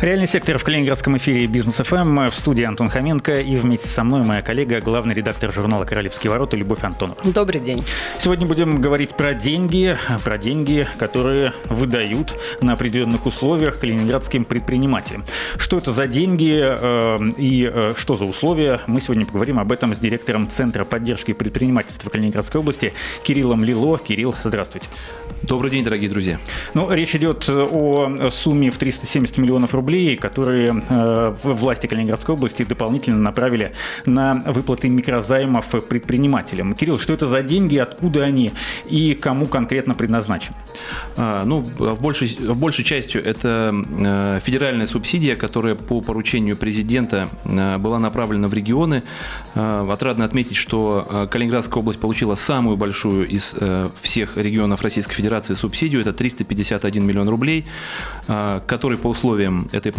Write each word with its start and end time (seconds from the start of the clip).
Реальный 0.00 0.26
сектор 0.26 0.56
в 0.56 0.64
Калининградском 0.64 1.18
эфире 1.18 1.46
Бизнес 1.46 1.76
ФМ. 1.76 2.30
В 2.30 2.34
студии 2.34 2.64
Антон 2.64 2.88
Хоменко 2.88 3.38
и 3.42 3.56
вместе 3.56 3.86
со 3.86 4.02
мной 4.02 4.22
моя 4.22 4.40
коллега, 4.40 4.80
главный 4.80 5.14
редактор 5.14 5.52
журнала 5.52 5.84
«Королевские 5.84 6.30
ворота» 6.30 6.56
Любовь 6.56 6.82
Антонова. 6.82 7.18
Добрый 7.22 7.60
день. 7.60 7.84
Сегодня 8.18 8.46
будем 8.46 8.80
говорить 8.80 9.10
про 9.10 9.34
деньги, 9.34 9.98
про 10.24 10.38
деньги, 10.38 10.88
которые 10.98 11.52
выдают 11.66 12.34
на 12.62 12.72
определенных 12.72 13.26
условиях 13.26 13.78
калининградским 13.78 14.46
предпринимателям. 14.46 15.22
Что 15.58 15.76
это 15.76 15.92
за 15.92 16.06
деньги 16.06 16.58
э, 16.58 17.18
и 17.36 17.70
э, 17.70 17.92
что 17.94 18.16
за 18.16 18.24
условия? 18.24 18.80
Мы 18.86 19.02
сегодня 19.02 19.26
поговорим 19.26 19.58
об 19.58 19.70
этом 19.70 19.94
с 19.94 19.98
директором 19.98 20.48
Центра 20.48 20.86
поддержки 20.86 21.34
предпринимательства 21.34 22.08
Калининградской 22.08 22.58
области 22.58 22.94
Кириллом 23.22 23.64
Лило. 23.64 23.98
Кирилл, 23.98 24.34
здравствуйте. 24.42 24.88
Добрый 25.42 25.70
день, 25.70 25.84
дорогие 25.84 26.08
друзья. 26.08 26.38
Ну, 26.74 26.90
речь 26.90 27.14
идет 27.14 27.48
о 27.48 28.30
сумме 28.30 28.70
в 28.70 28.78
370 28.78 29.38
миллионов 29.38 29.74
рублей, 29.74 29.89
которые 30.16 30.82
э, 30.88 31.34
власти 31.42 31.86
Калининградской 31.86 32.34
области 32.34 32.64
дополнительно 32.64 33.18
направили 33.18 33.72
на 34.06 34.42
выплаты 34.46 34.88
микрозаймов 34.88 35.66
предпринимателям. 35.88 36.72
Кирилл, 36.74 36.98
что 36.98 37.12
это 37.12 37.26
за 37.26 37.42
деньги, 37.42 37.76
откуда 37.76 38.24
они 38.24 38.52
и 38.88 39.14
кому 39.14 39.46
конкретно 39.46 39.94
предназначены? 39.94 40.56
А, 41.16 41.44
ну, 41.44 41.60
в 41.60 42.00
большей, 42.00 42.28
в 42.28 42.56
большей 42.56 42.84
частью 42.84 43.24
это 43.24 43.74
э, 43.74 44.40
федеральная 44.42 44.86
субсидия, 44.86 45.36
которая 45.36 45.74
по 45.74 46.00
поручению 46.00 46.56
президента 46.56 47.28
э, 47.44 47.78
была 47.78 47.98
направлена 47.98 48.48
в 48.48 48.54
регионы. 48.54 49.02
Э, 49.54 49.86
отрадно 49.90 50.24
отметить, 50.24 50.56
что 50.56 51.28
Калининградская 51.30 51.80
область 51.80 52.00
получила 52.00 52.34
самую 52.34 52.76
большую 52.76 53.28
из 53.28 53.54
всех 54.00 54.36
регионов 54.36 54.82
Российской 54.82 55.14
Федерации 55.14 55.30
Федерации 55.30 55.54
субсидию, 55.54 56.00
это 56.00 56.12
351 56.12 57.06
миллион 57.06 57.28
рублей, 57.28 57.64
а, 58.26 58.60
который 58.66 58.98
по 58.98 59.08
условиям 59.08 59.68
этой 59.80 59.92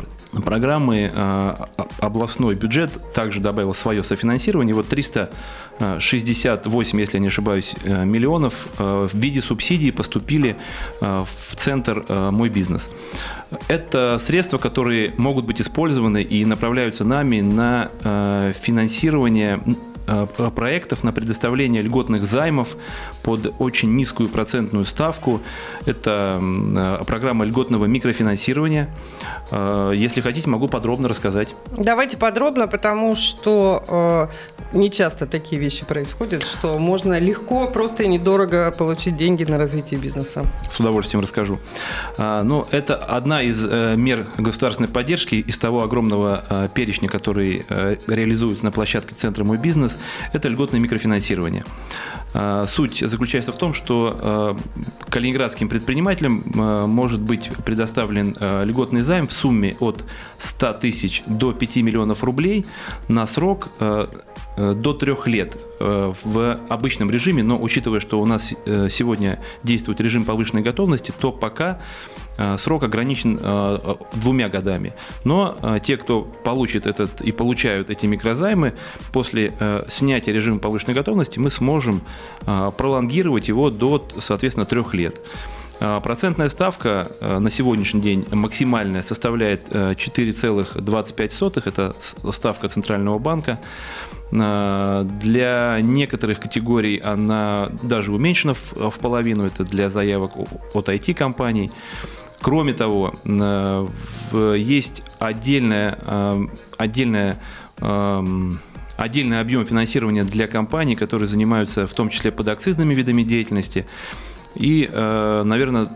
программы 0.44 1.12
а, 1.14 1.68
областной 2.00 2.56
бюджет 2.56 2.92
также 3.14 3.42
добавил 3.42 3.74
свое 3.74 4.04
софинансирование. 4.04 4.74
Вот 4.74 4.88
368, 4.88 7.00
если 7.00 7.18
я 7.18 7.22
не 7.22 7.28
ошибаюсь, 7.28 7.76
э, 7.84 8.06
миллионов 8.06 8.68
э, 8.78 9.08
в 9.12 9.18
виде 9.18 9.42
субсидий 9.42 9.92
поступили 9.92 10.56
э, 11.02 11.26
в 11.26 11.56
центр 11.56 12.06
«Мой 12.32 12.48
бизнес». 12.50 12.90
Это 13.68 14.18
средства, 14.20 14.58
которые 14.58 15.14
могут 15.18 15.46
быть 15.46 15.62
использованы 15.62 16.22
и 16.22 16.46
направляются 16.46 17.04
нами 17.04 17.42
на 17.42 17.90
финансирование 18.54 19.60
Э, 19.66 19.91
проектов 20.56 21.04
на 21.04 21.12
предоставление 21.12 21.82
льготных 21.82 22.26
займов 22.26 22.76
под 23.24 23.54
очень 23.60 23.96
низкую 23.96 24.30
процентную 24.30 24.86
ставку. 24.86 25.42
Это 25.86 26.40
э, 26.42 27.04
программа 27.06 27.46
льготного 27.46 27.86
микрофинансирования. 27.86 28.90
Э, 29.52 29.94
если 29.96 30.22
хотите, 30.22 30.50
могу 30.50 30.68
подробно 30.68 31.08
рассказать. 31.08 31.50
Давайте 31.78 32.18
подробно, 32.18 32.68
потому 32.68 33.16
что 33.16 34.30
не 34.74 34.90
часто 34.90 35.26
такие 35.26 35.60
вещи 35.60 35.86
происходят, 35.86 36.44
что 36.44 36.78
можно 36.78 37.20
легко, 37.20 37.68
просто 37.68 38.04
и 38.04 38.08
недорого 38.08 38.72
получить 38.72 39.18
деньги 39.18 39.44
на 39.44 39.58
развитие 39.58 40.00
бизнеса. 40.00 40.46
С 40.70 40.80
удовольствием 40.80 41.22
расскажу. 41.22 41.60
Ну, 42.18 42.66
это 42.72 42.96
одна 42.96 43.42
из 43.42 43.64
мер 43.66 44.28
государственной 44.38 44.88
поддержки 44.88 45.36
из 45.36 45.58
того 45.58 45.84
огромного 45.84 46.70
перечня, 46.74 47.10
который 47.10 47.66
реализуется 48.08 48.64
на 48.64 48.72
площадке 48.72 49.14
Центра 49.14 49.44
«Мой 49.44 49.58
бизнес», 49.58 49.98
это 50.34 50.48
льготное 50.50 50.80
микрофинансирование. 50.80 51.64
А, 52.34 52.66
суть 52.68 53.00
заключается 53.00 53.52
в 53.52 53.58
том, 53.58 53.74
что 53.74 54.18
а, 54.18 54.58
калининградским 55.10 55.70
предпринимателям 55.70 56.44
а, 56.56 56.88
может 56.88 57.20
быть 57.20 57.50
предоставлен 57.66 58.36
льготный 58.64 59.02
займ 59.02 59.28
в 59.28 59.34
сумме 59.34 59.76
от 59.80 60.04
100 60.40 60.74
тысяч 60.74 61.24
до 61.26 61.54
5 61.54 61.78
миллионов 61.78 62.24
рублей 62.24 62.66
на 63.08 63.28
срок 63.28 63.70
до 64.58 64.94
трех 64.94 65.28
лет 65.28 65.58
в 65.80 66.60
обычном 66.70 67.10
режиме, 67.10 67.42
но 67.42 67.60
учитывая, 67.60 68.00
что 68.00 68.22
у 68.22 68.26
нас 68.26 68.54
э, 68.66 68.90
сегодня 68.90 69.40
действует 69.64 70.02
режим 70.02 70.26
повышенной 70.26 70.62
готовности, 70.62 71.14
то 71.18 71.32
пока 71.32 71.80
Э, 71.80 72.21
срок 72.58 72.84
ограничен 72.84 73.40
э, 73.42 73.96
двумя 74.14 74.50
годами. 74.50 74.94
Но 75.24 75.58
э, 75.62 75.80
те, 75.84 75.98
кто 75.98 76.22
получит 76.22 76.86
этот 76.86 77.22
и 77.22 77.32
получают 77.32 77.90
эти 77.90 78.06
микрозаймы, 78.06 78.74
после 79.12 79.54
снятия 79.88 80.34
режима 80.34 80.60
повышенной 80.60 80.94
готовности 80.94 81.40
мы 81.40 81.50
сможем 81.50 82.02
пролонгировать 82.46 83.48
его 83.48 83.70
до, 83.70 84.06
соответственно, 84.20 84.66
трех 84.66 84.94
лет. 84.94 85.22
Процентная 85.80 86.50
ставка 86.50 87.08
на 87.22 87.50
сегодняшний 87.50 88.02
день 88.02 88.26
максимальная 88.32 89.02
составляет 89.02 89.70
4,25, 89.70 91.64
это 91.66 91.96
ставка 92.32 92.70
Центрального 92.70 93.18
банка. 93.18 93.60
Для 94.32 95.80
некоторых 95.82 96.40
категорий 96.40 96.98
она 97.00 97.70
даже 97.84 98.14
уменьшена 98.14 98.54
в 98.54 98.98
половину, 99.00 99.46
это 99.46 99.66
для 99.66 99.90
заявок 99.90 100.32
от 100.74 100.88
IT-компаний. 100.88 101.70
Кроме 102.42 102.74
того, 102.74 103.14
э, 103.24 104.56
есть 104.58 105.04
отдельная, 105.20 106.00
э, 106.02 106.48
отдельная 106.78 107.38
эм, 107.82 108.60
отдельный 108.98 109.40
объем 109.40 109.66
финансирования 109.66 110.24
для 110.24 110.48
компаний, 110.48 110.96
которые 110.96 111.28
занимаются 111.28 111.88
в 111.88 111.94
том 111.94 112.10
числе 112.10 112.32
подакцизными 112.32 112.94
видами 112.94 113.24
деятельности. 113.24 113.88
И, 114.56 114.90
э, 114.92 115.44
наверное, 115.44 115.88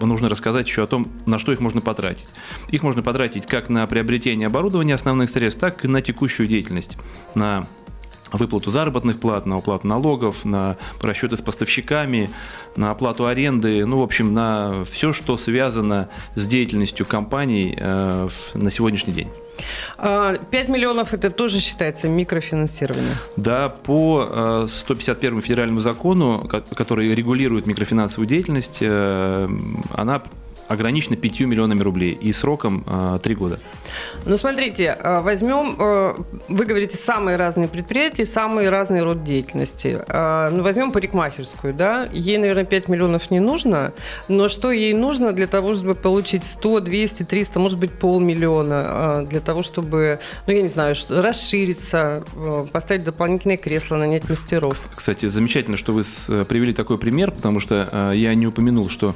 нужно 0.00 0.28
рассказать 0.28 0.68
еще 0.68 0.82
о 0.82 0.86
том, 0.86 1.08
на 1.26 1.38
что 1.38 1.52
их 1.52 1.60
можно 1.60 1.80
потратить. 1.80 2.26
Их 2.70 2.82
можно 2.82 3.02
потратить 3.02 3.46
как 3.46 3.68
на 3.68 3.86
приобретение 3.86 4.46
оборудования 4.46 4.94
основных 4.94 5.30
средств, 5.30 5.60
так 5.60 5.84
и 5.84 5.88
на 5.88 6.02
текущую 6.02 6.48
деятельность, 6.48 6.98
на 7.34 7.66
выплату 8.32 8.70
заработных 8.70 9.20
плат, 9.20 9.46
на 9.46 9.58
уплату 9.58 9.86
налогов, 9.86 10.44
на 10.44 10.76
расчеты 11.00 11.36
с 11.36 11.42
поставщиками, 11.42 12.30
на 12.76 12.90
оплату 12.90 13.26
аренды, 13.26 13.84
ну, 13.84 13.98
в 13.98 14.02
общем, 14.02 14.34
на 14.34 14.84
все, 14.84 15.12
что 15.12 15.36
связано 15.36 16.08
с 16.34 16.46
деятельностью 16.46 17.06
компаний 17.06 17.76
э, 17.78 18.28
на 18.54 18.70
сегодняшний 18.70 19.12
день. 19.12 19.28
5 19.98 19.98
а, 19.98 20.38
миллионов 20.50 21.12
это 21.14 21.30
тоже 21.30 21.60
считается 21.60 22.08
микрофинансированием? 22.08 23.16
Да, 23.36 23.68
по 23.68 24.64
151 24.66 25.38
э, 25.38 25.40
федеральному 25.42 25.80
закону, 25.80 26.48
который 26.74 27.14
регулирует 27.14 27.66
микрофинансовую 27.66 28.26
деятельность, 28.26 28.78
э, 28.80 29.48
она 29.94 30.22
ограничено 30.72 31.16
5 31.16 31.40
миллионами 31.40 31.82
рублей 31.82 32.12
и 32.12 32.32
сроком 32.32 32.84
э, 32.86 33.18
3 33.22 33.34
года. 33.34 33.58
Ну, 34.24 34.36
смотрите, 34.36 34.96
э, 34.98 35.20
возьмем, 35.20 35.76
э, 35.78 36.14
вы 36.48 36.64
говорите, 36.64 36.96
самые 36.96 37.36
разные 37.36 37.68
предприятия, 37.68 38.24
самый 38.24 38.68
разный 38.68 39.02
род 39.02 39.24
деятельности. 39.24 40.00
Э, 40.06 40.50
ну, 40.50 40.62
возьмем 40.62 40.92
парикмахерскую, 40.92 41.74
да, 41.74 42.08
ей, 42.12 42.38
наверное, 42.38 42.64
5 42.64 42.88
миллионов 42.88 43.30
не 43.30 43.40
нужно, 43.40 43.92
но 44.28 44.48
что 44.48 44.70
ей 44.70 44.92
нужно 44.92 45.32
для 45.32 45.46
того, 45.46 45.74
чтобы 45.74 45.94
получить 45.94 46.44
100, 46.44 46.80
200, 46.80 47.22
300, 47.24 47.58
может 47.58 47.78
быть, 47.78 47.92
полмиллиона, 47.92 49.26
для 49.28 49.40
того, 49.40 49.62
чтобы, 49.62 50.20
ну, 50.46 50.52
я 50.52 50.62
не 50.62 50.68
знаю, 50.68 50.94
расшириться, 51.08 52.24
поставить 52.72 53.04
дополнительные 53.04 53.56
кресла, 53.56 53.96
нанять 53.96 54.28
мастеров. 54.28 54.80
Кстати, 54.94 55.26
замечательно, 55.26 55.76
что 55.76 55.92
вы 55.92 56.04
привели 56.44 56.72
такой 56.72 56.98
пример, 56.98 57.30
потому 57.30 57.60
что 57.60 58.12
я 58.14 58.34
не 58.34 58.46
упомянул, 58.46 58.88
что 58.88 59.14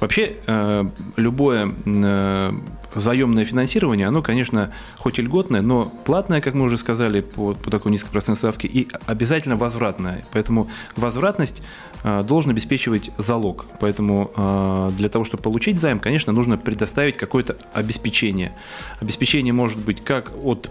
Вообще, 0.00 0.36
э, 0.46 0.84
любое 1.16 1.72
э, 1.84 2.52
заемное 2.94 3.44
финансирование, 3.44 4.06
оно, 4.06 4.22
конечно, 4.22 4.72
хоть 4.96 5.18
и 5.18 5.22
льготное, 5.22 5.60
но 5.60 5.86
платное, 5.86 6.40
как 6.40 6.54
мы 6.54 6.66
уже 6.66 6.78
сказали, 6.78 7.20
по, 7.20 7.54
по 7.54 7.70
такой 7.70 7.90
низкой 7.90 8.10
процентной 8.10 8.36
ставке, 8.36 8.68
и 8.68 8.88
обязательно 9.06 9.56
возвратное. 9.56 10.24
Поэтому 10.32 10.70
возвратность 10.94 11.62
э, 12.04 12.22
должен 12.22 12.52
обеспечивать 12.52 13.10
залог. 13.18 13.66
Поэтому 13.80 14.88
для 14.96 15.08
того, 15.08 15.24
чтобы 15.24 15.42
получить 15.42 15.78
займ, 15.78 15.98
конечно, 15.98 16.32
нужно 16.32 16.56
предоставить 16.56 17.16
какое-то 17.16 17.56
обеспечение. 17.72 18.52
Обеспечение 19.00 19.52
может 19.52 19.78
быть 19.78 20.02
как 20.04 20.32
от 20.42 20.70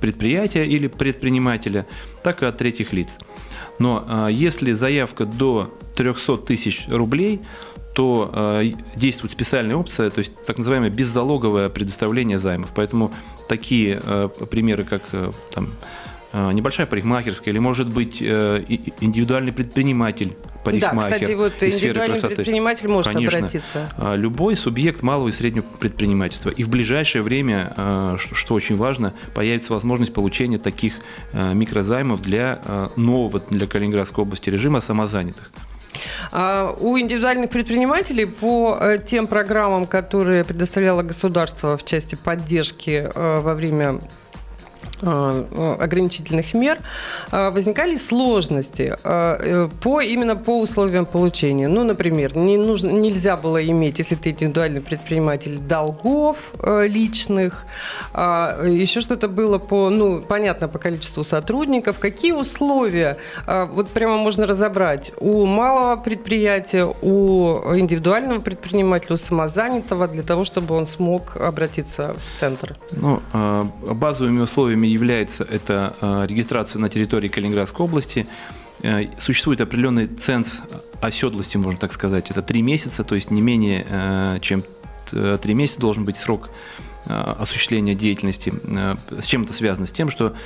предприятия 0.00 0.66
или 0.66 0.86
предпринимателя, 0.86 1.86
так 2.22 2.42
и 2.42 2.46
от 2.46 2.58
третьих 2.58 2.92
лиц. 2.92 3.18
Но 3.78 4.28
если 4.30 4.72
заявка 4.72 5.24
до 5.26 5.74
300 5.96 6.38
тысяч 6.38 6.86
рублей, 6.88 7.40
то 8.00 8.30
э, 8.32 8.70
действует 8.96 9.30
специальная 9.30 9.76
опция, 9.76 10.08
то 10.08 10.20
есть 10.20 10.32
так 10.46 10.56
называемое 10.56 10.88
беззалоговое 10.88 11.68
предоставление 11.68 12.38
займов. 12.38 12.72
Поэтому 12.74 13.12
такие 13.46 14.00
э, 14.02 14.30
примеры, 14.50 14.84
как 14.84 15.02
э, 15.12 15.30
там, 15.50 15.74
э, 16.32 16.52
небольшая 16.52 16.86
парикмахерская 16.86 17.52
или, 17.52 17.58
может 17.58 17.88
быть, 17.88 18.22
э, 18.22 18.64
индивидуальный 19.02 19.52
предприниматель, 19.52 20.34
парикмахер. 20.64 21.10
Да, 21.10 21.16
кстати, 21.16 21.32
вот 21.34 21.62
индивидуальный 21.62 22.14
красоты. 22.14 22.36
предприниматель 22.36 22.88
может 22.88 23.12
Конечно. 23.12 23.38
обратиться. 23.38 23.92
А, 23.98 24.14
Любой 24.16 24.56
субъект 24.56 25.02
малого 25.02 25.28
и 25.28 25.32
среднего 25.32 25.66
предпринимательства. 25.78 26.48
И 26.48 26.62
в 26.62 26.70
ближайшее 26.70 27.20
время, 27.20 27.74
э, 27.76 28.16
что 28.18 28.54
очень 28.54 28.76
важно, 28.78 29.12
появится 29.34 29.74
возможность 29.74 30.14
получения 30.14 30.56
таких 30.56 30.94
э, 31.34 31.52
микрозаймов 31.52 32.22
для 32.22 32.62
э, 32.64 32.88
нового 32.96 33.42
для 33.50 33.66
Калининградской 33.66 34.22
области 34.22 34.48
режима 34.48 34.80
самозанятых. 34.80 35.50
А 36.32 36.74
у 36.78 36.98
индивидуальных 36.98 37.50
предпринимателей 37.50 38.24
по 38.24 38.76
э, 38.80 38.98
тем 39.04 39.26
программам, 39.26 39.86
которые 39.86 40.44
предоставляло 40.44 41.02
государство 41.02 41.76
в 41.76 41.84
части 41.84 42.14
поддержки 42.14 43.10
э, 43.12 43.40
во 43.40 43.54
время 43.54 44.00
ограничительных 45.02 46.54
мер 46.54 46.78
э, 47.32 47.50
возникали 47.50 47.96
сложности 47.96 48.96
э, 49.02 49.36
э, 49.40 49.68
по 49.82 50.00
именно 50.00 50.36
по 50.36 50.60
условиям 50.60 51.06
получения. 51.06 51.68
Ну, 51.68 51.84
например, 51.84 52.36
не 52.36 52.56
нужно, 52.56 52.90
нельзя 52.90 53.36
было 53.36 53.64
иметь, 53.66 53.98
если 53.98 54.14
ты 54.14 54.30
индивидуальный 54.30 54.80
предприниматель, 54.80 55.58
долгов 55.58 56.52
э, 56.58 56.86
личных, 56.86 57.66
а, 58.12 58.64
еще 58.64 59.00
что-то 59.00 59.28
было 59.28 59.58
по, 59.58 59.90
ну, 59.90 60.20
понятно, 60.20 60.68
по 60.68 60.78
количеству 60.78 61.24
сотрудников. 61.24 61.98
Какие 61.98 62.32
условия, 62.32 63.16
а, 63.46 63.64
вот 63.64 63.88
прямо 63.88 64.16
можно 64.16 64.46
разобрать, 64.46 65.12
у 65.18 65.46
малого 65.46 65.96
предприятия, 65.96 66.86
у 67.02 67.76
индивидуального 67.76 68.40
предпринимателя, 68.40 69.14
у 69.14 69.16
самозанятого, 69.16 70.08
для 70.08 70.22
того, 70.22 70.44
чтобы 70.44 70.74
он 70.74 70.86
смог 70.86 71.36
обратиться 71.36 72.14
в 72.14 72.40
центр? 72.40 72.76
Ну, 72.92 73.22
э, 73.32 73.64
базовыми 73.92 74.40
условиями 74.40 74.89
является 74.92 75.44
это 75.44 75.96
э, 76.00 76.26
регистрация 76.28 76.78
на 76.80 76.88
территории 76.88 77.28
Калининградской 77.28 77.84
области. 77.84 78.26
Э, 78.82 79.04
Существует 79.18 79.60
определенный 79.60 80.06
ценз 80.06 80.60
оседлости, 81.00 81.56
можно 81.56 81.78
так 81.78 81.92
сказать. 81.92 82.30
Это 82.30 82.42
три 82.42 82.62
месяца, 82.62 83.04
то 83.04 83.14
есть 83.14 83.30
не 83.30 83.40
менее 83.40 83.86
э, 83.88 84.38
чем 84.40 84.62
три 85.42 85.54
месяца 85.54 85.80
должен 85.80 86.04
быть 86.04 86.16
срок 86.16 86.50
осуществления 87.06 87.96
деятельности. 87.96 88.52
С 89.18 89.24
чем 89.24 89.42
это 89.42 89.52
связано? 89.52 89.88
С 89.88 89.92
тем, 89.92 90.08
что 90.08 90.36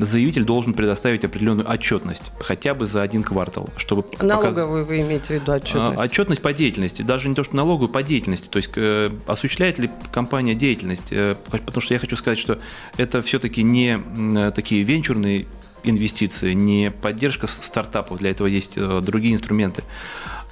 заявитель 0.00 0.44
должен 0.44 0.74
предоставить 0.74 1.24
определенную 1.24 1.68
отчетность, 1.70 2.32
хотя 2.40 2.74
бы 2.74 2.86
за 2.86 3.02
один 3.02 3.22
квартал, 3.22 3.68
чтобы 3.76 4.02
показ- 4.02 4.22
Налоговую 4.28 4.84
вы 4.84 5.00
имеете 5.00 5.38
в 5.38 5.42
виду 5.42 5.52
отчетность? 5.52 6.00
а, 6.00 6.04
Отчетность 6.04 6.42
по 6.42 6.52
деятельности, 6.52 7.02
даже 7.02 7.28
не 7.28 7.34
то, 7.34 7.44
что 7.44 7.56
налоговую, 7.56 7.88
по 7.88 8.02
деятельности. 8.02 8.48
То 8.48 8.56
есть 8.58 8.70
э, 8.76 9.10
осуществляет 9.26 9.78
ли 9.78 9.90
компания 10.12 10.54
деятельность? 10.54 11.08
Э, 11.12 11.36
потому 11.50 11.80
что 11.80 11.94
я 11.94 12.00
хочу 12.00 12.16
сказать, 12.16 12.38
что 12.38 12.58
это 12.96 13.22
все-таки 13.22 13.62
не 13.62 13.98
э, 14.38 14.52
такие 14.54 14.82
венчурные 14.82 15.46
инвестиции, 15.82 16.52
не 16.52 16.90
поддержка 16.90 17.46
стартапов, 17.46 18.18
для 18.18 18.30
этого 18.30 18.46
есть 18.46 18.74
э, 18.76 19.00
другие 19.02 19.34
инструменты, 19.34 19.82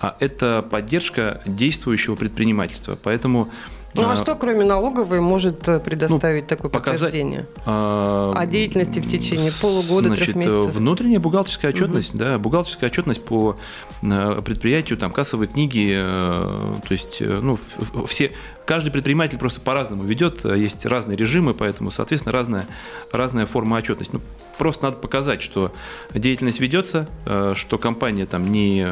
а 0.00 0.16
это 0.20 0.66
поддержка 0.68 1.42
действующего 1.44 2.14
предпринимательства. 2.14 2.96
Поэтому 3.02 3.50
Ну 3.94 4.08
а 4.08 4.12
э, 4.12 4.16
что, 4.16 4.34
кроме 4.34 4.64
налоговой, 4.64 5.20
может 5.20 5.66
э, 5.68 5.80
предоставить 5.80 6.46
такое 6.46 6.70
показать- 6.70 7.06
подтверждение? 7.06 7.46
а, 7.64 8.32
О 8.34 8.46
деятельности 8.46 9.00
в 9.00 9.08
течение 9.08 9.50
полугода, 9.60 10.08
значит, 10.08 10.24
трех 10.26 10.36
месяцев? 10.36 10.74
Внутренняя 10.74 11.20
бухгалтерская 11.20 11.72
отчетность, 11.72 12.14
да, 12.14 12.38
бухгалтерская 12.38 12.90
отчетность 12.90 13.24
по 13.24 13.56
э, 14.02 14.42
предприятию, 14.44 14.98
там 14.98 15.10
кассовые 15.10 15.48
книги, 15.48 15.92
э, 15.94 16.74
то 16.86 16.92
есть, 16.92 17.20
ну, 17.20 17.58
все, 18.06 18.32
каждый 18.66 18.90
предприниматель 18.90 19.38
просто 19.38 19.60
по-разному 19.60 20.04
ведет, 20.04 20.44
есть 20.44 20.84
разные 20.84 21.16
режимы, 21.16 21.54
поэтому, 21.54 21.90
соответственно, 21.90 22.32
разная, 22.32 22.66
разная 23.12 23.46
форма 23.46 23.76
отчетности. 23.78 24.14
Ну, 24.14 24.20
просто 24.58 24.84
надо 24.84 24.98
показать, 24.98 25.42
что 25.42 25.72
деятельность 26.12 26.60
ведется, 26.60 27.08
что 27.54 27.78
компания 27.78 28.26
там 28.26 28.50
не, 28.52 28.86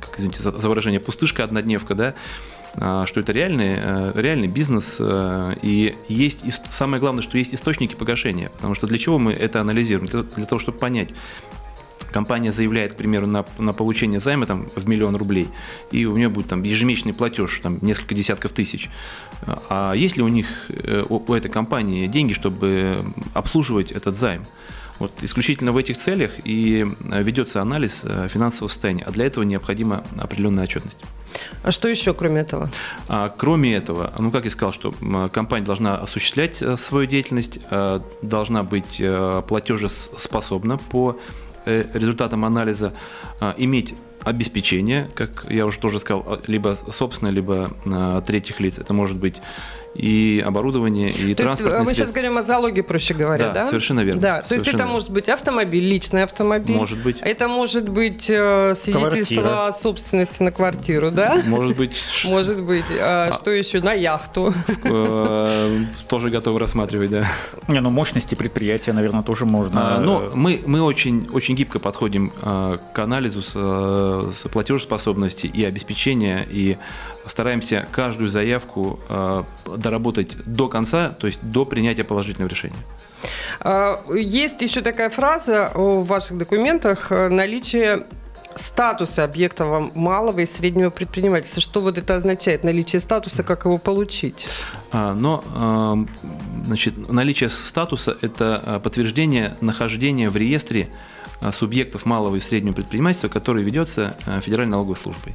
как 0.00 0.18
извините 0.18 0.42
за, 0.42 0.50
выражение, 0.50 1.00
пустышка, 1.00 1.44
однодневка, 1.44 1.94
да, 1.94 2.08
а, 2.08 2.14
что 2.78 3.20
это 3.20 3.32
реальный, 3.32 3.74
э, 3.76 4.12
реальный 4.14 4.48
бизнес, 4.48 4.96
э, 5.00 5.54
и 5.62 5.96
есть, 6.08 6.44
самое 6.70 7.00
главное, 7.00 7.22
что 7.22 7.36
есть 7.38 7.54
источники 7.54 7.94
погашения, 7.94 8.50
потому 8.50 8.74
что 8.74 8.86
для 8.86 8.98
чего 8.98 9.18
мы 9.18 9.32
это 9.32 9.60
анализируем? 9.60 10.06
Для, 10.06 10.22
для 10.22 10.44
того, 10.44 10.58
чтобы 10.58 10.78
понять, 10.78 11.10
компания 12.12 12.52
заявляет, 12.52 12.94
к 12.94 12.96
примеру, 12.96 13.26
на, 13.26 13.44
на 13.58 13.72
получение 13.72 14.20
займа 14.20 14.46
там, 14.46 14.68
в 14.74 14.88
миллион 14.88 15.16
рублей, 15.16 15.48
и 15.90 16.04
у 16.04 16.16
нее 16.16 16.28
будет 16.28 16.48
там 16.48 16.62
ежемесячный 16.62 17.14
платеж 17.14 17.60
там, 17.62 17.78
несколько 17.82 18.14
десятков 18.14 18.52
тысяч. 18.52 18.88
А 19.68 19.92
есть 19.94 20.16
ли 20.16 20.22
у 20.22 20.28
них, 20.28 20.46
э, 20.68 21.04
у, 21.08 21.22
у 21.26 21.34
этой 21.34 21.50
компании 21.50 22.06
деньги, 22.06 22.32
чтобы 22.32 23.02
обслуживать 23.34 23.92
этот 23.92 24.16
займ? 24.16 24.44
Вот 24.98 25.12
исключительно 25.22 25.72
в 25.72 25.76
этих 25.76 25.96
целях 25.96 26.32
и 26.44 26.86
э, 27.10 27.22
ведется 27.22 27.62
анализ 27.62 28.02
э, 28.04 28.28
финансового 28.28 28.68
состояния, 28.68 29.04
а 29.06 29.10
для 29.10 29.26
этого 29.26 29.44
необходима 29.44 30.04
определенная 30.18 30.64
отчетность. 30.64 30.98
А 31.62 31.70
что 31.70 31.88
еще, 31.88 32.14
кроме 32.14 32.40
этого? 32.40 32.70
А, 33.06 33.28
Кроме 33.36 33.76
этого, 33.76 34.12
ну, 34.18 34.30
как 34.30 34.44
я 34.44 34.50
сказал, 34.50 34.72
что 34.72 34.92
компания 35.32 35.64
должна 35.64 35.98
осуществлять 35.98 36.62
э, 36.62 36.76
свою 36.76 37.06
деятельность, 37.06 37.60
должна 38.22 38.62
быть 38.62 39.00
платежеспособна 39.48 40.78
по 40.78 41.18
результатам 41.66 42.44
анализа, 42.44 42.92
а, 43.40 43.54
иметь 43.58 43.94
обеспечение, 44.20 45.10
как 45.14 45.46
я 45.48 45.66
уже 45.66 45.78
тоже 45.78 45.98
сказал, 45.98 46.24
а, 46.26 46.40
либо 46.46 46.78
собственное, 46.90 47.32
либо 47.32 47.70
а, 47.86 48.20
третьих 48.20 48.60
лиц. 48.60 48.78
Это 48.78 48.94
может 48.94 49.16
быть 49.16 49.40
и 49.98 50.42
оборудование, 50.46 51.10
и 51.10 51.12
То 51.12 51.20
есть 51.24 51.36
транспортные 51.38 51.80
мы 51.80 51.86
сейчас 51.86 51.96
средства. 51.96 52.14
говорим 52.20 52.38
о 52.38 52.42
залоге, 52.42 52.82
проще 52.84 53.14
говоря, 53.14 53.48
Да, 53.48 53.52
да? 53.52 53.66
совершенно 53.66 54.00
верно. 54.00 54.20
Да, 54.20 54.42
то 54.42 54.54
есть 54.54 54.66
это 54.68 54.76
верно. 54.78 54.92
может 54.92 55.10
быть 55.10 55.28
автомобиль, 55.28 55.84
личный 55.84 56.22
автомобиль. 56.22 56.76
Может 56.76 57.02
быть. 57.02 57.18
Это 57.20 57.48
может 57.48 57.88
быть 57.88 58.30
э, 58.30 58.74
свидетельство 58.76 59.34
Квартира. 59.42 59.66
о 59.66 59.72
собственности 59.72 60.42
на 60.42 60.52
квартиру, 60.52 61.10
да? 61.10 61.42
Может 61.46 61.76
быть, 61.76 61.96
Может 62.24 62.62
быть. 62.62 62.84
А 62.92 63.32
что 63.32 63.50
еще? 63.50 63.80
На 63.80 63.92
яхту. 63.92 64.54
э, 64.84 65.84
тоже 66.08 66.30
готовы 66.30 66.58
рассматривать, 66.60 67.10
да. 67.10 67.26
Не, 67.66 67.80
ну 67.80 67.90
мощности 67.90 68.34
предприятия, 68.34 68.92
наверное, 68.92 69.22
тоже 69.22 69.46
можно. 69.46 69.96
А, 69.96 70.00
Ну, 70.00 70.20
э, 70.22 70.30
мы, 70.34 70.62
мы 70.64 70.82
очень, 70.82 71.28
очень 71.32 71.54
гибко 71.56 71.78
подходим 71.78 72.32
а, 72.40 72.76
к 72.92 72.98
анализу 73.00 73.42
с, 73.42 73.52
э, 73.56 74.30
с 74.32 74.48
платежеспособности 74.48 75.46
и 75.46 75.64
обеспечения, 75.64 76.46
и 76.48 76.76
стараемся 77.28 77.86
каждую 77.92 78.28
заявку 78.28 78.98
а, 79.08 79.44
доработать 79.76 80.36
до 80.44 80.68
конца, 80.68 81.10
то 81.10 81.26
есть 81.26 81.42
до 81.50 81.64
принятия 81.64 82.04
положительного 82.04 82.48
решения. 82.50 82.76
А, 83.60 84.00
Есть 84.14 84.60
еще 84.62 84.80
такая 84.80 85.10
фраза 85.10 85.70
в 85.74 86.04
ваших 86.06 86.38
документах 86.38 87.10
э, 87.10 87.28
наличие 87.28 88.06
статуса 88.54 89.24
объекта 89.24 89.66
вам- 89.66 89.92
малого 89.94 90.40
и 90.40 90.46
среднего 90.46 90.90
предпринимательства. 90.90 91.62
Что 91.62 91.80
вот 91.80 91.96
это 91.98 92.16
означает? 92.16 92.64
Наличие 92.64 93.00
статуса, 93.00 93.42
как 93.44 93.64
его 93.64 93.78
получить? 93.78 94.46
А, 94.92 95.14
Но 95.14 95.44
а, 95.54 95.96
значит, 96.64 97.08
наличие 97.10 97.50
статуса– 97.50 98.16
это 98.20 98.80
подтверждение 98.82 99.56
нахождения 99.60 100.28
в 100.30 100.36
реестре 100.36 100.88
субъектов 101.52 102.06
малого 102.06 102.36
и 102.36 102.40
среднего 102.40 102.74
предпринимательства, 102.74 103.28
который 103.28 103.62
ведется 103.62 104.16
а, 104.26 104.40
Федеральной 104.40 104.72
налоговой 104.72 104.96
службой. 104.96 105.34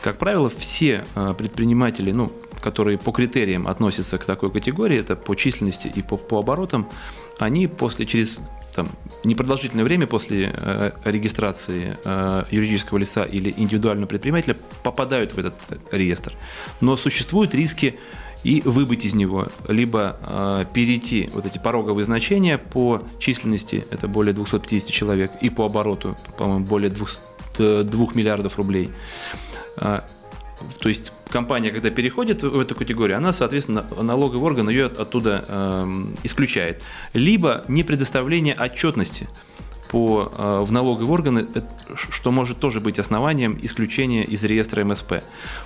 Как 0.00 0.18
правило, 0.18 0.48
все 0.48 1.04
а, 1.14 1.34
предприниматели, 1.34 2.12
ну, 2.12 2.32
которые 2.60 2.98
по 2.98 3.12
критериям 3.12 3.66
относятся 3.66 4.18
к 4.18 4.24
такой 4.24 4.50
категории, 4.50 4.98
это 4.98 5.16
по 5.16 5.34
численности 5.34 5.90
и 5.94 6.02
по, 6.02 6.16
по 6.16 6.38
оборотам, 6.38 6.88
они 7.38 7.66
после 7.66 8.06
через 8.06 8.38
там, 8.74 8.88
непродолжительное 9.24 9.84
время 9.84 10.06
после 10.06 10.54
э, 10.56 10.92
регистрации 11.04 11.96
э, 12.04 12.44
юридического 12.50 12.98
лица 12.98 13.24
или 13.24 13.52
индивидуального 13.54 14.06
предпринимателя 14.06 14.56
попадают 14.82 15.34
в 15.34 15.38
этот 15.38 15.54
реестр. 15.90 16.32
Но 16.80 16.96
существуют 16.96 17.54
риски 17.54 17.98
и 18.44 18.60
выбыть 18.64 19.04
из 19.04 19.14
него, 19.14 19.48
либо 19.68 20.16
э, 20.22 20.64
перейти 20.72 21.30
вот 21.32 21.46
эти 21.46 21.58
пороговые 21.58 22.04
значения 22.04 22.58
по 22.58 23.02
численности, 23.18 23.86
это 23.90 24.08
более 24.08 24.32
250 24.34 24.90
человек, 24.90 25.30
и 25.40 25.50
по 25.50 25.66
обороту, 25.66 26.16
по-моему, 26.36 26.64
более 26.64 26.90
200, 26.90 27.82
2 27.84 28.06
миллиардов 28.14 28.56
рублей. 28.56 28.90
А, 29.76 30.04
То 30.80 30.88
есть 30.88 31.12
компания, 31.28 31.70
когда 31.70 31.90
переходит 31.90 32.42
в 32.42 32.58
эту 32.58 32.74
категорию, 32.74 33.16
она, 33.16 33.32
соответственно, 33.32 33.84
налоговый 34.00 34.44
орган 34.44 34.68
ее 34.68 34.86
от- 34.86 34.98
оттуда 34.98 35.44
эм, 35.48 36.14
исключает. 36.24 36.84
Либо 37.14 37.64
не 37.68 37.82
предоставление 37.84 38.54
отчетности 38.54 39.28
по, 39.92 40.32
э, 40.36 40.62
в 40.64 40.72
налоговые 40.72 41.12
органы, 41.12 41.46
это 41.54 41.68
ш- 41.94 42.10
что 42.10 42.32
может 42.32 42.58
тоже 42.58 42.80
быть 42.80 42.98
основанием 42.98 43.58
исключения 43.62 44.24
из 44.24 44.42
реестра 44.42 44.82
МСП. 44.84 45.22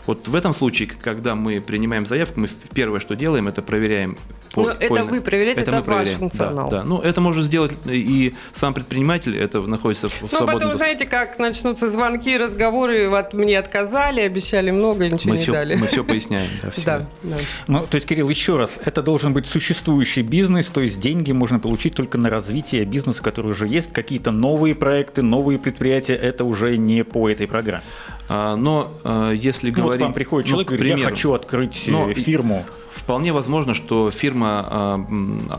Вот 0.06 0.28
в 0.28 0.34
этом 0.34 0.52
случае, 0.52 0.88
когда 0.88 1.34
мы 1.36 1.60
принимаем 1.60 2.06
заявку, 2.06 2.40
мы 2.40 2.48
в- 2.48 2.56
первое, 2.74 3.00
что 3.00 3.14
делаем, 3.16 3.46
это 3.48 3.62
проверяем 3.62 4.18
По, 4.52 4.62
Но 4.62 4.70
это 4.70 5.04
вы 5.04 5.20
проверяете, 5.20 5.60
это, 5.60 5.70
мы 5.72 5.76
ваш 5.78 5.84
проверяем. 5.86 6.18
функционал. 6.18 6.70
Да, 6.70 6.78
да. 6.78 6.84
Ну, 6.84 7.00
это 7.00 7.20
может 7.20 7.44
сделать 7.44 7.72
и 7.84 8.32
сам 8.54 8.72
предприниматель, 8.72 9.36
это 9.36 9.60
находится 9.60 10.08
в 10.08 10.22
Ну, 10.22 10.28
свободном 10.28 10.54
потом, 10.54 10.68
доступе. 10.70 10.76
знаете, 10.96 11.04
как 11.06 11.38
начнутся 11.38 11.90
звонки, 11.90 12.38
разговоры, 12.38 13.10
вот 13.10 13.34
мне 13.34 13.58
отказали, 13.58 14.22
обещали 14.22 14.70
много, 14.70 15.08
ничего 15.08 15.32
мы 15.32 15.36
не 15.36 15.42
все, 15.42 15.52
дали. 15.52 15.74
Мы 15.74 15.86
все 15.88 16.02
поясняем, 16.04 16.48
да, 16.62 16.70
всегда. 16.74 16.98
Да, 17.00 17.06
да. 17.22 17.36
Ну, 17.66 17.86
то 17.90 17.96
есть, 17.96 18.06
Кирилл, 18.08 18.30
еще 18.30 18.56
раз, 18.56 18.80
это 18.82 19.02
должен 19.02 19.34
быть 19.34 19.44
существующий 19.46 20.22
бизнес, 20.22 20.68
то 20.68 20.80
есть 20.80 21.00
деньги 21.00 21.32
можно 21.32 21.58
получить 21.58 21.94
только 21.94 22.16
на 22.16 22.30
развитие 22.30 22.86
бизнеса, 22.86 23.22
который 23.22 23.50
уже 23.50 23.68
есть, 23.68 23.92
какие-то 24.16 24.30
новые 24.30 24.74
проекты, 24.74 25.20
новые 25.22 25.58
предприятия, 25.58 26.14
это 26.14 26.44
уже 26.44 26.78
не 26.78 27.04
по 27.04 27.28
этой 27.28 27.46
программе. 27.46 27.82
А, 28.28 28.56
но 28.56 28.90
а, 29.04 29.30
если 29.32 29.68
Ну, 29.70 29.74
вот 29.76 29.82
говорить... 29.82 30.00
к 30.00 30.04
вам 30.04 30.12
приходит 30.14 30.46
ну, 30.46 30.50
человек 30.52 30.72
и 30.72 30.74
говорит, 30.76 30.98
я 30.98 31.04
хочу 31.04 31.32
открыть 31.34 31.86
э, 31.86 31.90
Ну, 31.90 32.08
и- 32.10 32.14
фирму. 32.14 32.64
Вполне 32.90 33.32
возможно, 33.34 33.74
что 33.74 34.10
фирма 34.10 34.66
а, 34.68 35.06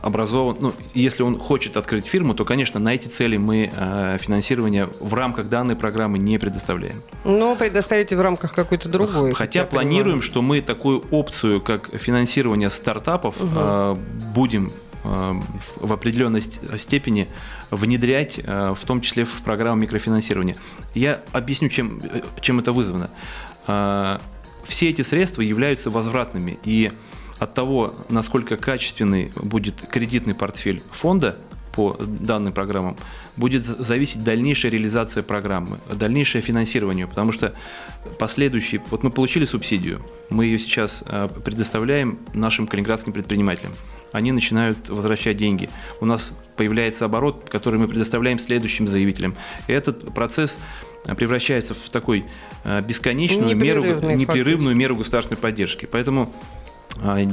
образована, 0.01 0.57
ну, 0.59 0.73
если 0.95 1.21
он 1.21 1.37
хочет 1.37 1.77
открыть 1.77 2.07
фирму, 2.07 2.33
то, 2.33 2.45
конечно, 2.45 2.79
на 2.79 2.95
эти 2.95 3.07
цели 3.07 3.37
мы 3.37 3.71
а, 3.75 4.17
финансирование 4.17 4.89
в 4.99 5.13
рамках 5.13 5.47
данной 5.47 5.75
программы 5.75 6.17
не 6.17 6.39
предоставляем. 6.39 7.03
Но 7.25 7.55
предоставите 7.55 8.17
в 8.17 8.21
рамках 8.21 8.53
какой-то 8.55 8.89
другой. 8.89 9.33
Хотя 9.33 9.65
планируем, 9.65 10.03
понимаю. 10.05 10.21
что 10.23 10.41
мы 10.41 10.61
такую 10.61 11.03
опцию, 11.11 11.61
как 11.61 11.89
финансирование 11.99 12.71
стартапов, 12.71 13.35
а, 13.39 13.95
будем 14.33 14.71
в 15.03 15.93
определенной 15.93 16.41
ст- 16.41 16.59
степени 16.77 17.29
внедрять, 17.71 18.39
а, 18.43 18.73
в 18.73 18.81
том 18.81 19.01
числе 19.01 19.25
в 19.25 19.41
программу 19.43 19.81
микрофинансирования. 19.81 20.55
Я 20.93 21.21
объясню, 21.31 21.69
чем, 21.69 22.01
э, 22.03 22.21
чем 22.41 22.59
это 22.59 22.71
вызвано. 22.71 23.09
А, 23.65 24.21
Все 24.65 24.89
эти 24.89 25.01
средства 25.01 25.41
являются 25.41 25.89
возвратными, 25.89 26.59
и 26.65 26.91
от 27.39 27.53
того, 27.53 27.95
насколько 28.09 28.57
качественный 28.57 29.31
будет 29.35 29.75
кредитный 29.89 30.35
портфель 30.35 30.81
фонда 30.91 31.37
по 31.77 31.95
данным 31.99 32.53
программам, 32.53 32.97
будет 33.35 33.63
за- 33.63 33.83
зависеть 33.83 34.23
дальнейшая 34.23 34.71
реализация 34.71 35.21
программы, 35.21 35.77
дальнейшее 35.93 36.41
финансирование, 36.41 37.05
потому 37.05 37.31
что 37.31 37.53
последующие, 38.17 38.81
вот 38.89 39.03
мы 39.03 39.11
получили 39.11 39.45
субсидию, 39.45 40.01
мы 40.31 40.45
ее 40.45 40.57
сейчас 40.57 41.03
э, 41.05 41.29
предоставляем 41.45 42.17
нашим 42.33 42.65
калининградским 42.65 43.13
предпринимателям. 43.13 43.73
Они 44.11 44.31
начинают 44.31 44.89
возвращать 44.89 45.37
деньги. 45.37 45.69
У 46.01 46.05
нас 46.05 46.33
появляется 46.55 47.05
оборот, 47.05 47.47
который 47.47 47.79
мы 47.79 47.87
предоставляем 47.87 48.39
следующим 48.39 48.87
заявителям. 48.87 49.35
И 49.67 49.71
этот 49.71 50.11
процесс 50.15 50.57
э, 51.05 51.13
превращается 51.13 51.75
в 51.75 51.89
такой 51.89 52.25
э, 52.63 52.81
бесконечную 52.81 53.55
меру, 53.55 53.83
непрерывную 53.83 54.25
фактически. 54.25 54.73
меру 54.73 54.95
государственной 54.95 55.37
поддержки. 55.37 55.85
Поэтому 55.85 56.33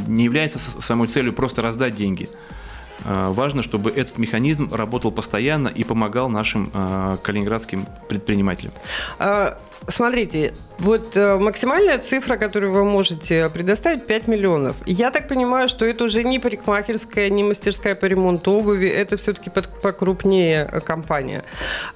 не 0.08 0.24
является 0.24 0.58
самой 0.58 1.08
целью 1.08 1.32
просто 1.32 1.62
раздать 1.62 1.94
деньги. 1.94 2.28
А, 3.04 3.32
Важно, 3.32 3.62
чтобы 3.62 3.90
этот 3.90 4.18
механизм 4.18 4.72
работал 4.72 5.10
постоянно 5.10 5.68
и 5.68 5.84
помогал 5.84 6.28
нашим 6.28 6.70
а, 6.72 7.16
калининградским 7.22 7.86
предпринимателям. 8.08 8.72
Смотрите, 9.88 10.52
вот 10.78 11.16
э, 11.16 11.36
максимальная 11.36 11.98
цифра, 11.98 12.36
которую 12.36 12.72
вы 12.72 12.84
можете 12.84 13.48
предоставить, 13.48 14.06
5 14.06 14.26
миллионов. 14.28 14.74
Я 14.86 15.10
так 15.10 15.28
понимаю, 15.28 15.68
что 15.68 15.84
это 15.84 16.04
уже 16.04 16.24
не 16.24 16.38
парикмахерская, 16.40 17.28
не 17.28 17.44
мастерская 17.44 17.94
по 17.94 18.06
ремонту 18.06 18.52
обуви, 18.52 18.88
это 18.88 19.16
все-таки 19.16 19.50
покрупнее 19.50 20.68
э, 20.72 20.80
компания. 20.80 21.44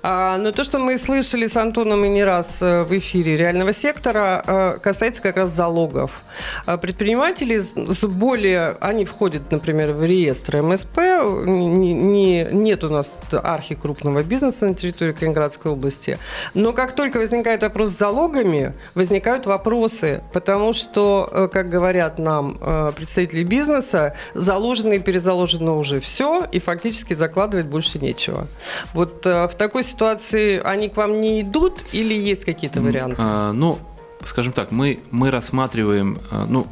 А, 0.03 0.37
Но 0.37 0.53
то, 0.53 0.65
что 0.65 0.79
мы 0.79 0.97
слышали 0.99 1.47
с 1.49 1.57
Антоном 1.57 2.05
и 2.05 2.09
не 2.09 2.23
раз 2.23 2.59
э, 2.63 2.85
в 2.85 2.97
эфире 2.99 3.37
реального 3.37 3.73
сектора, 3.73 4.79
касается 4.83 5.23
как 5.23 5.37
раз 5.39 5.51
залогов. 5.51 6.21
А 6.67 6.77
Предприниматели 6.77 7.59
с- 7.59 8.05
более, 8.07 8.77
они 8.81 9.05
входят, 9.07 9.51
например, 9.51 9.93
в 9.93 10.05
реестр 10.05 10.63
МСП, 10.63 10.99
не, 11.47 11.95
не- 11.95 12.49
нет 12.53 12.85
у 12.85 12.91
нас 12.91 13.19
архи 13.33 13.75
крупного 13.75 14.23
бизнеса 14.23 14.67
на 14.67 14.75
территории 14.75 15.13
Калининградской 15.13 15.73
области, 15.73 16.19
но 16.55 16.73
как 16.73 16.93
только 16.93 17.17
возникает 17.19 17.63
вопрос 17.63 17.78
с 17.87 17.97
залогами, 17.97 18.75
возникают 18.95 19.47
вопросы, 19.47 20.23
потому 20.33 20.73
что, 20.73 21.29
э, 21.31 21.49
как 21.49 21.69
говорят 21.69 22.19
нам 22.19 22.59
э, 22.61 22.93
представители 22.95 23.45
бизнеса, 23.45 24.15
заложено 24.35 24.95
и 24.95 24.99
перезаложено 24.99 25.77
уже 25.77 26.01
все, 26.01 26.47
и 26.51 26.59
фактически 26.59 27.15
закладывать 27.15 27.67
больше 27.67 27.99
нечего. 27.99 28.47
Вот 28.95 29.27
э, 29.27 29.49
в 29.49 29.55
такой 29.55 29.85
ситуации 29.85 30.61
они 30.63 30.89
к 30.89 30.97
вам 30.97 31.21
не 31.21 31.43
идут 31.43 31.85
или 31.93 32.15
есть 32.15 32.45
какие-то 32.45 32.81
варианты? 32.81 33.17
А, 33.19 33.53
Ну, 33.53 33.79
скажем 34.25 34.53
так, 34.53 34.71
мы, 34.71 35.01
мы 35.11 35.31
рассматриваем, 35.31 36.19
ну, 36.49 36.67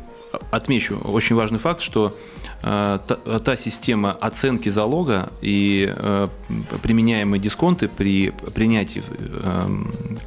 отмечу 0.50 0.98
очень 1.04 1.36
важный 1.36 1.58
факт, 1.58 1.80
что 1.80 2.14
а, 2.62 2.98
та, 2.98 3.38
та 3.38 3.56
система 3.56 4.12
оценки 4.12 4.68
залога 4.70 5.30
и 5.40 5.92
э, 5.94 6.28
применяемые 6.82 7.40
дисконты 7.40 7.88
при 7.88 8.30
принятии 8.54 9.02
э, 9.08 9.68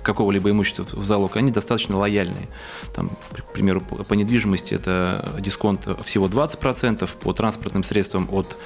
какого-либо 0.04 0.52
имущества 0.52 0.86
в 0.92 1.06
залог, 1.06 1.36
они 1.38 1.52
достаточно 1.52 1.98
лояльные. 1.98 2.48
Там, 2.94 3.10
к 3.36 3.54
примеру, 3.54 3.82
по 3.82 4.14
недвижимости 4.14 4.74
это 4.74 5.36
дисконт 5.40 5.88
всего 6.06 6.28
20%, 6.28 7.10
по 7.20 7.34
транспортным 7.34 7.84
средствам 7.84 8.30
от, 8.32 8.58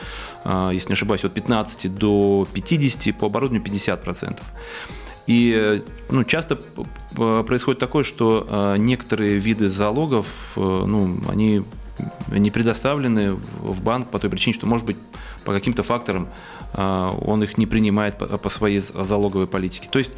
если 0.45 0.89
не 0.89 0.93
ошибаюсь, 0.93 1.23
от 1.23 1.33
15 1.33 1.95
до 1.95 2.47
50, 2.53 3.15
по 3.17 3.27
оборудованию 3.27 3.65
50%. 3.65 4.39
И 5.27 5.83
ну, 6.09 6.23
часто 6.23 6.59
происходит 7.15 7.79
такое, 7.79 8.03
что 8.03 8.45
э, 8.49 8.77
некоторые 8.77 9.37
виды 9.37 9.69
залогов, 9.69 10.27
э, 10.55 10.59
ну, 10.59 11.17
они 11.29 11.63
не 12.29 12.51
предоставлены 12.51 13.33
в 13.33 13.81
банк 13.81 14.09
по 14.09 14.19
той 14.19 14.29
причине, 14.29 14.53
что, 14.53 14.65
может 14.65 14.85
быть, 14.85 14.97
по 15.45 15.53
каким-то 15.53 15.83
факторам 15.83 16.27
э, 16.73 17.09
он 17.21 17.43
их 17.43 17.57
не 17.57 17.65
принимает 17.65 18.17
по, 18.17 18.49
своей 18.49 18.79
залоговой 18.79 19.47
политике. 19.47 19.87
То 19.89 19.99
есть 19.99 20.13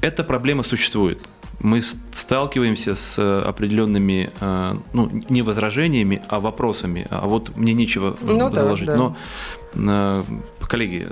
эта 0.00 0.24
проблема 0.24 0.62
существует. 0.62 1.18
Мы 1.60 1.80
сталкиваемся 1.80 2.94
с 2.94 3.18
э, 3.18 3.42
определенными, 3.42 4.30
э, 4.40 4.74
ну, 4.92 5.10
не 5.28 5.42
возражениями, 5.42 6.22
а 6.28 6.40
вопросами. 6.40 7.06
А 7.08 7.26
вот 7.28 7.56
мне 7.56 7.72
нечего 7.72 8.16
Ну 8.20 8.50
да, 8.50 8.62
заложить. 8.62 8.88
да. 8.88 8.96
Но, 8.96 9.16
э, 9.16 9.61
коллеги, 10.72 11.08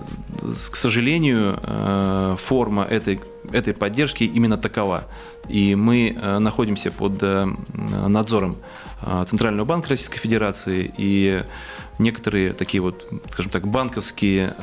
к 0.71 0.77
сожалению, 0.77 1.59
э, 1.63 2.35
форма 2.39 2.83
этой, 2.83 3.21
этой 3.53 3.75
поддержки 3.75 4.25
именно 4.25 4.57
такова. 4.57 5.05
И 5.49 5.75
мы 5.75 6.17
э, 6.17 6.39
находимся 6.39 6.91
под 6.91 7.23
э, 7.23 7.47
надзором 8.09 8.57
Центрального 9.27 9.67
банка 9.67 9.91
Российской 9.91 10.19
Федерации, 10.19 10.93
и 10.99 11.45
некоторые 11.99 12.53
такие 12.53 12.83
вот, 12.83 13.07
скажем 13.31 13.51
так, 13.51 13.67
банковские 13.67 14.55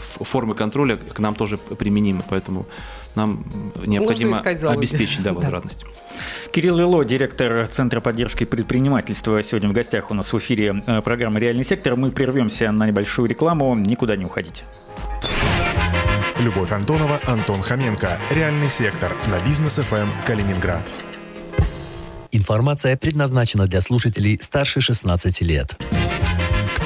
формы 0.00 0.54
контроля 0.54 0.96
к 0.96 1.18
нам 1.18 1.34
тоже 1.34 1.58
применимы, 1.58 2.22
поэтому 2.28 2.66
нам 3.14 3.44
необходимо 3.84 4.38
обеспечить 4.38 5.22
да, 5.22 5.30
Да. 5.32 5.34
возвратность. 5.34 5.84
Кирилл 6.52 6.76
Лило, 6.76 7.04
директор 7.04 7.66
Центра 7.66 8.00
поддержки 8.00 8.44
предпринимательства, 8.44 9.42
сегодня 9.42 9.68
в 9.68 9.72
гостях 9.72 10.10
у 10.10 10.14
нас 10.14 10.32
в 10.32 10.38
эфире 10.38 10.82
э, 10.86 11.02
программы 11.02 11.40
«Реальный 11.40 11.64
сектор». 11.64 11.96
Мы 11.96 12.10
прервемся 12.10 12.70
на 12.72 12.86
небольшую 12.86 13.28
рекламу. 13.28 13.74
Никуда 13.76 14.16
не 14.16 14.24
уходите. 14.24 14.64
Любовь 16.40 16.70
Антонова, 16.70 17.20
Антон 17.26 17.62
Хоменко. 17.62 18.18
Реальный 18.30 18.68
сектор 18.68 19.12
на 19.28 19.44
бизнес 19.44 19.74
ФМ 19.74 20.08
Калининград. 20.24 20.84
Информация 22.30 22.96
предназначена 22.96 23.66
для 23.66 23.80
слушателей 23.80 24.38
старше 24.40 24.80
16 24.80 25.40
лет. 25.40 25.76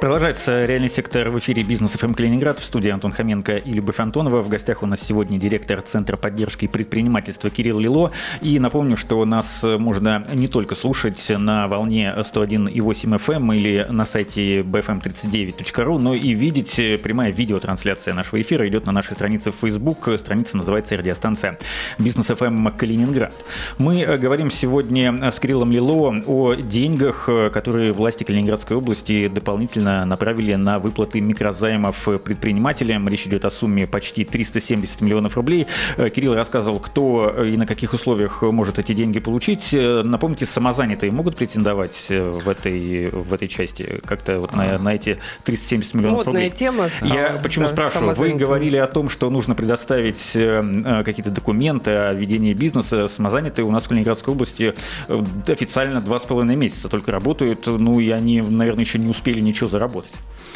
Продолжается 0.00 0.66
реальный 0.66 0.88
сектор 0.88 1.30
в 1.30 1.38
эфире 1.38 1.62
«Бизнес 1.62 1.92
ФМ 1.92 2.12
Калининград» 2.12 2.58
в 2.58 2.64
студии 2.64 2.90
Антон 2.90 3.12
Хоменко 3.12 3.56
и 3.56 3.70
Любовь 3.72 3.98
Антонова. 4.00 4.42
В 4.42 4.48
гостях 4.48 4.82
у 4.82 4.86
нас 4.86 5.00
сегодня 5.00 5.38
директор 5.38 5.80
Центра 5.80 6.16
поддержки 6.16 6.66
предпринимательства 6.66 7.48
Кирилл 7.48 7.78
Лило. 7.78 8.10
И 8.42 8.58
напомню, 8.58 8.96
что 8.96 9.24
нас 9.24 9.62
можно 9.62 10.22
не 10.32 10.48
только 10.48 10.74
слушать 10.74 11.24
на 11.30 11.68
волне 11.68 12.12
101,8 12.16 13.18
FM 13.18 13.56
или 13.56 13.86
на 13.88 14.04
сайте 14.04 14.60
bfm39.ru, 14.60 15.98
но 15.98 16.12
и 16.12 16.34
видеть 16.34 16.76
прямая 17.02 17.30
видеотрансляция 17.30 18.12
нашего 18.12 18.40
эфира 18.40 18.68
идет 18.68 18.84
на 18.86 18.92
нашей 18.92 19.14
странице 19.14 19.52
в 19.52 19.56
Facebook. 19.56 20.08
Страница 20.18 20.56
называется 20.58 20.96
радиостанция 20.96 21.58
«Бизнес 21.98 22.26
ФМ 22.26 22.68
Калининград». 22.76 23.32
Мы 23.78 24.02
э, 24.02 24.18
говорим 24.18 24.50
сегодня 24.50 25.30
с 25.30 25.40
Кириллом 25.40 25.72
Лило 25.72 26.14
о 26.26 26.54
деньгах, 26.54 27.28
э, 27.28 27.48
которые 27.50 27.92
власти 27.92 28.24
Калининградской 28.24 28.76
области 28.76 29.28
дополнительно 29.28 29.83
дополнительно 29.84 30.04
направили 30.04 30.54
на 30.54 30.78
выплаты 30.78 31.20
микрозаймов 31.20 32.08
предпринимателям. 32.24 33.08
Речь 33.08 33.26
идет 33.26 33.44
о 33.44 33.50
сумме 33.50 33.86
почти 33.86 34.24
370 34.24 35.00
миллионов 35.00 35.36
рублей. 35.36 35.66
Кирилл 35.96 36.34
рассказывал, 36.34 36.80
кто 36.80 37.44
и 37.44 37.56
на 37.56 37.66
каких 37.66 37.94
условиях 37.94 38.42
может 38.42 38.78
эти 38.78 38.94
деньги 38.94 39.20
получить. 39.20 39.70
Напомните, 39.72 40.46
самозанятые 40.46 41.12
могут 41.12 41.36
претендовать 41.36 42.06
в 42.08 42.48
этой, 42.48 43.10
в 43.10 43.32
этой 43.32 43.48
части? 43.48 44.00
Как-то 44.04 44.40
вот 44.40 44.54
на, 44.54 44.78
на 44.78 44.94
эти 44.94 45.18
370 45.44 45.94
миллионов 45.94 46.18
Модная 46.18 46.44
рублей? 46.44 46.50
тема. 46.50 46.88
Я 47.02 47.30
Да, 47.30 47.40
почему 47.42 47.66
да, 47.66 47.72
спрашиваю? 47.72 48.14
Вы 48.14 48.32
говорили 48.32 48.76
о 48.76 48.86
том, 48.86 49.08
что 49.08 49.30
нужно 49.30 49.54
предоставить 49.54 50.36
э, 50.36 50.62
э, 50.62 51.02
какие-то 51.04 51.30
документы 51.30 51.90
о 51.90 52.14
ведении 52.14 52.54
бизнеса. 52.54 53.08
Самозанятые 53.08 53.64
у 53.64 53.70
нас 53.70 53.84
в 53.84 53.88
Калининградской 53.88 54.32
области 54.32 54.74
э, 55.08 55.22
официально 55.48 56.00
два 56.00 56.18
с 56.18 56.24
половиной 56.24 56.56
месяца 56.56 56.88
только 56.88 57.12
работают, 57.12 57.66
ну 57.66 58.00
и 58.00 58.10
они, 58.10 58.40
наверное, 58.40 58.84
еще 58.84 58.98
не 58.98 59.08
успели 59.08 59.40
ничего 59.40 59.68
заработать. 59.74 60.12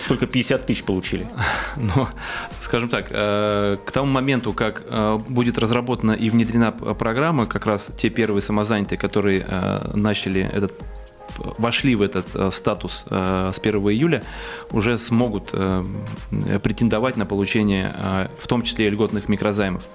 Только 0.06 0.26
50 0.26 0.66
тысяч 0.66 0.84
получили. 0.84 1.26
Но, 1.76 2.08
скажем 2.60 2.88
так, 2.88 3.08
э, 3.10 3.76
к 3.84 3.90
тому 3.90 4.12
моменту, 4.12 4.52
как 4.52 4.84
э, 4.86 5.18
будет 5.28 5.58
разработана 5.58 6.12
и 6.12 6.30
внедрена 6.30 6.70
программа, 6.70 7.46
как 7.46 7.66
раз 7.66 7.90
те 7.96 8.08
первые 8.08 8.42
самозанятые, 8.42 8.96
которые 8.98 9.44
э, 9.46 9.90
начали 9.94 10.42
этот 10.42 10.72
вошли 11.58 11.94
в 11.94 12.02
этот 12.02 12.54
статус 12.54 13.04
с 13.08 13.58
1 13.62 13.74
июля, 13.90 14.24
уже 14.72 14.98
смогут 14.98 15.52
претендовать 16.62 17.16
на 17.16 17.26
получение, 17.26 17.92
в 18.40 18.48
том 18.48 18.62
числе 18.62 18.88
и 18.88 18.90
льготных 18.90 19.28
микрозаймов. 19.28 19.86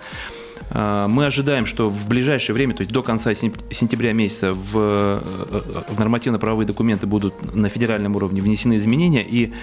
Э, 0.74 1.08
Мы 1.08 1.26
ожидаем, 1.26 1.66
что 1.66 1.90
в 1.90 2.08
ближайшее 2.08 2.54
время, 2.54 2.74
то 2.74 2.82
есть 2.82 2.92
до 2.92 3.04
конца 3.04 3.32
сентя- 3.32 3.62
сентября 3.72 4.14
месяца, 4.14 4.54
в, 4.54 4.72
э, 4.76 5.62
в 5.90 6.00
нормативно-правовые 6.00 6.66
документы 6.68 7.08
будут 7.08 7.56
на 7.56 7.70
федеральном 7.70 8.16
уровне 8.16 8.42
внесены 8.42 8.76
изменения, 8.78 9.24
и 9.24 9.54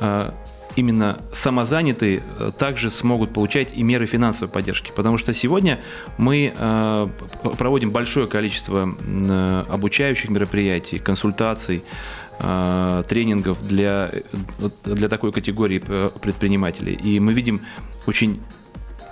э, 0.00 0.32
именно 0.76 1.18
самозанятые 1.32 2.22
э, 2.38 2.50
также 2.58 2.90
смогут 2.90 3.32
получать 3.32 3.72
и 3.72 3.82
меры 3.82 4.06
финансовой 4.06 4.48
поддержки. 4.52 4.92
Потому 4.94 5.18
что 5.18 5.32
сегодня 5.34 5.80
мы 6.18 6.52
п- 7.42 7.50
проводим 7.56 7.90
большое 7.90 8.26
количество 8.26 8.88
э, 9.00 9.64
обучающих 9.68 10.30
мероприятий, 10.30 10.98
консультаций, 10.98 11.82
тренингов 13.08 13.66
для, 13.66 14.12
для 14.84 15.08
такой 15.08 15.32
категории 15.32 15.80
предпринимателей. 16.20 16.94
И 16.94 17.18
мы 17.18 17.32
видим 17.32 17.62
очень 18.06 18.40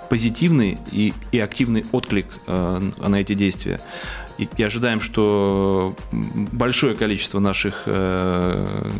позитивный 0.09 0.77
и, 0.91 1.13
и 1.31 1.39
активный 1.39 1.85
отклик 1.91 2.27
э, 2.47 2.91
на 2.97 3.15
эти 3.15 3.33
действия. 3.33 3.79
И, 4.37 4.47
и 4.57 4.63
ожидаем, 4.63 5.01
что 5.01 5.95
большое 6.11 6.95
количество 6.95 7.39
наших 7.39 7.83
э, 7.85 8.91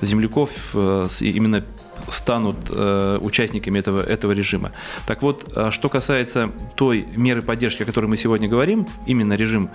земляков 0.00 0.50
э, 0.74 1.08
именно 1.20 1.64
станут 2.10 2.56
э, 2.70 3.18
участниками 3.20 3.78
этого, 3.78 4.00
этого 4.02 4.32
режима. 4.32 4.72
Так 5.06 5.22
вот, 5.22 5.52
а 5.54 5.70
что 5.70 5.88
касается 5.88 6.50
той 6.74 7.06
меры 7.16 7.42
поддержки, 7.42 7.82
о 7.82 7.86
которой 7.86 8.06
мы 8.06 8.16
сегодня 8.16 8.48
говорим, 8.48 8.86
именно 9.06 9.34
режим, 9.34 9.70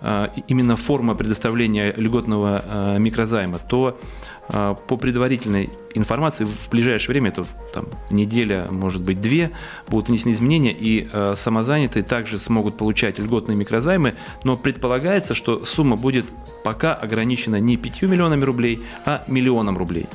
э, 0.00 0.28
именно 0.48 0.76
форма 0.76 1.14
предоставления 1.14 1.92
льготного 1.96 2.62
э, 2.64 2.98
микрозайма, 2.98 3.58
то 3.58 3.98
э, 3.98 4.33
по 4.48 4.96
предварительной 4.96 5.70
информации 5.94 6.44
в 6.44 6.68
ближайшее 6.70 7.12
время, 7.12 7.30
это 7.30 7.46
там 7.72 7.86
неделя, 8.10 8.66
может 8.70 9.02
быть, 9.02 9.20
две, 9.20 9.52
будут 9.88 10.08
внесены 10.08 10.32
изменения, 10.32 10.72
и 10.72 11.08
э, 11.10 11.34
самозанятые 11.36 12.02
также 12.02 12.38
смогут 12.38 12.76
получать 12.76 13.18
льготные 13.18 13.56
микрозаймы, 13.56 14.14
но 14.42 14.56
предполагается, 14.56 15.34
что 15.34 15.64
сумма 15.64 15.96
будет 15.96 16.26
пока 16.62 16.94
ограничена 16.94 17.58
не 17.58 17.76
5 17.76 18.02
миллионами 18.02 18.44
рублей, 18.44 18.82
а 19.06 19.24
миллионом 19.28 19.78
рублей. 19.78 20.06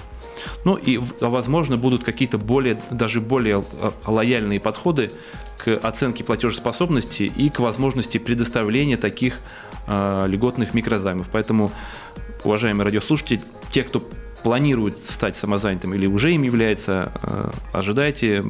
Ну 0.64 0.76
и, 0.76 0.98
в- 0.98 1.16
возможно, 1.22 1.78
будут 1.78 2.04
какие-то 2.04 2.38
более, 2.38 2.78
даже 2.92 3.22
более 3.22 3.64
лояльные 4.06 4.60
подходы 4.60 5.12
к 5.58 5.76
оценке 5.76 6.24
платежеспособности 6.24 7.24
и 7.24 7.50
к 7.50 7.60
возможности 7.60 8.18
предоставления 8.18 8.98
таких 8.98 9.40
э, 9.88 10.26
льготных 10.28 10.74
микрозаймов. 10.74 11.28
Поэтому, 11.32 11.72
уважаемые 12.44 12.86
радиослушатели, 12.86 13.42
те, 13.70 13.84
кто 13.84 14.04
планирует 14.44 14.98
стать 14.98 15.36
самозанятым 15.36 15.94
или 15.94 16.06
уже 16.06 16.34
им 16.34 16.44
является, 16.44 17.12
э, 17.24 17.50
ожидайте 17.74 18.44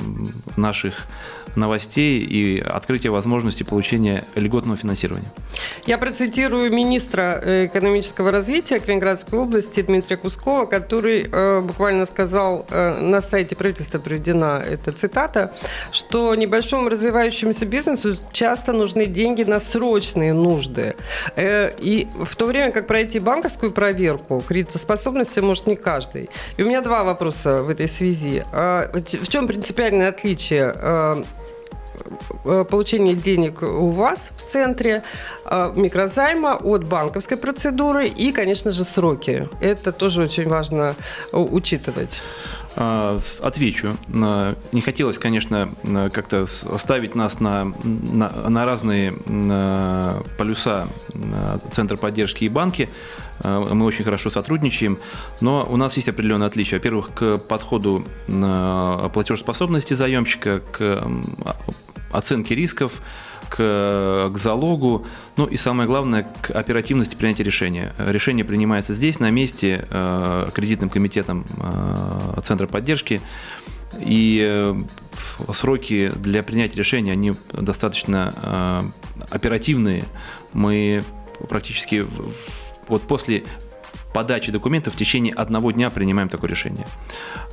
наших 0.55 1.07
новостей 1.55 2.19
и 2.19 2.59
открытия 2.59 3.09
возможности 3.09 3.63
получения 3.63 4.23
льготного 4.35 4.77
финансирования. 4.77 5.31
Я 5.87 5.97
процитирую 5.97 6.71
министра 6.71 7.41
э, 7.41 7.65
экономического 7.65 8.31
развития 8.31 8.79
Калининградской 8.79 9.39
области 9.39 9.81
Дмитрия 9.81 10.17
Кускова, 10.17 10.65
который 10.65 11.27
э, 11.29 11.61
буквально 11.61 12.05
сказал, 12.05 12.65
на 12.69 13.21
сайте 13.21 13.55
правительства 13.55 13.99
приведена 13.99 14.63
эта 14.65 14.91
цитата, 14.91 15.53
что 15.91 16.35
небольшому 16.35 16.89
развивающемуся 16.89 17.65
бизнесу 17.65 18.15
часто 18.31 18.73
нужны 18.73 19.05
деньги 19.05 19.43
на 19.43 19.59
срочные 19.59 20.33
нужды. 20.33 20.95
И 21.37 22.07
в 22.23 22.35
то 22.35 22.45
время 22.45 22.71
как 22.71 22.87
пройти 22.87 23.19
банковскую 23.19 23.71
проверку 23.71 24.43
кредитоспособности 24.47 25.39
может 25.39 25.67
не 25.67 25.75
каждый. 25.79 26.29
И 26.57 26.63
у 26.63 26.67
меня 26.67 26.81
два 26.81 27.03
вопроса 27.03 27.63
в 27.63 27.69
этой 27.69 27.87
связи. 27.87 28.45
А, 28.51 28.89
В 28.93 29.27
чем 29.27 29.47
принципиальное 29.47 30.09
отличие 30.09 30.73
э, 30.75 31.23
э, 32.45 32.65
получения 32.69 33.13
денег 33.13 33.61
у 33.63 33.87
вас 33.87 34.31
в 34.37 34.43
центре, 34.43 35.03
э, 35.45 35.71
микрозайма 35.75 36.55
от 36.55 36.83
банковской 36.83 37.37
процедуры 37.37 38.07
и, 38.07 38.31
конечно 38.31 38.71
же, 38.71 38.83
сроки. 38.83 39.49
Это 39.61 39.91
тоже 39.91 40.21
очень 40.21 40.47
важно 40.47 40.95
э, 41.31 41.37
учитывать. 41.37 42.21
А, 42.75 43.19
Отвечу. 43.41 43.97
Не 44.07 44.81
хотелось, 44.81 45.17
конечно, 45.17 45.69
как-то 46.13 46.45
с- 46.45 46.65
ставить 46.77 47.15
нас 47.15 47.39
на, 47.39 47.65
на, 47.83 48.29
на 48.49 48.65
разные 48.65 49.13
полюса 50.37 50.87
на 51.13 51.59
Центр 51.71 51.97
поддержки 51.97 52.43
и 52.43 52.49
банки. 52.49 52.89
А, 53.41 53.73
Мы 53.73 53.85
очень 53.85 54.03
хорошо 54.05 54.29
сотрудничаем, 54.29 54.97
но 55.41 55.65
у 55.69 55.77
нас 55.77 55.95
есть 55.97 56.09
определенные 56.09 56.47
отличия. 56.47 56.77
Во-первых, 56.79 57.11
к 57.13 57.37
подходу 57.39 58.05
на 58.27 59.09
платежеспособности 59.13 59.93
заемщика, 59.93 60.61
к 60.71 60.79
а- 61.45 61.55
оценке 62.11 62.55
рисков, 62.55 63.01
к, 63.49 64.31
к 64.33 64.37
залогу, 64.37 65.05
ну 65.37 65.45
и 65.45 65.57
самое 65.57 65.87
главное, 65.87 66.27
к 66.41 66.51
оперативности 66.51 67.15
принятия 67.15 67.43
решения. 67.43 67.93
Решение 67.97 68.45
принимается 68.45 68.93
здесь, 68.93 69.19
на 69.19 69.29
месте, 69.31 69.85
э, 69.89 70.49
кредитным 70.53 70.89
комитетом 70.89 71.45
э, 71.57 72.41
Центра 72.43 72.67
поддержки, 72.67 73.21
и 73.99 74.39
э, 74.47 74.79
сроки 75.53 76.11
для 76.15 76.43
принятия 76.43 76.77
решения, 76.77 77.11
они 77.11 77.33
достаточно 77.51 78.91
оперативные. 79.29 80.05
Мы 80.53 81.03
практически 81.49 82.05
вот 82.87 83.03
после 83.03 83.43
подачи 84.13 84.51
документов 84.51 84.93
в 84.93 84.97
течение 84.97 85.33
одного 85.33 85.71
дня 85.71 85.89
принимаем 85.89 86.29
такое 86.29 86.49
решение. 86.49 86.87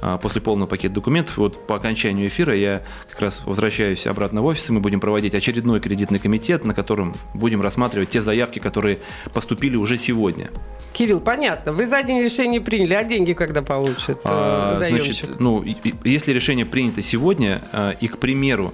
А, 0.02 0.18
После 0.18 0.40
полного 0.40 0.68
пакета 0.68 0.94
документов, 0.94 1.36
вот 1.36 1.66
по 1.66 1.76
окончанию 1.76 2.28
эфира 2.28 2.54
я 2.54 2.82
как 3.10 3.20
раз 3.20 3.42
возвращаюсь 3.44 4.06
обратно 4.06 4.42
в 4.42 4.46
офис, 4.46 4.68
и 4.68 4.72
мы 4.72 4.80
будем 4.80 5.00
проводить 5.00 5.34
очередной 5.34 5.80
кредитный 5.80 6.18
комитет, 6.18 6.64
на 6.64 6.74
котором 6.74 7.14
будем 7.34 7.60
рассматривать 7.60 8.10
те 8.10 8.20
заявки, 8.20 8.58
которые 8.58 8.98
поступили 9.32 9.76
уже 9.76 9.98
сегодня. 9.98 10.50
Кирилл, 10.92 11.20
понятно. 11.20 11.72
Вы 11.72 11.86
за 11.86 12.02
день 12.02 12.20
решение 12.20 12.60
приняли, 12.60 12.94
а 12.94 13.04
деньги 13.04 13.34
когда 13.34 13.60
получит 13.62 14.18
э, 14.18 14.20
А, 14.24 14.76
заемщик? 14.78 15.26
Значит, 15.26 15.40
ну, 15.40 15.64
если 16.04 16.32
решение 16.32 16.64
принято 16.64 17.02
сегодня, 17.02 17.62
а, 17.72 17.90
и, 17.90 18.08
к 18.08 18.18
примеру, 18.18 18.72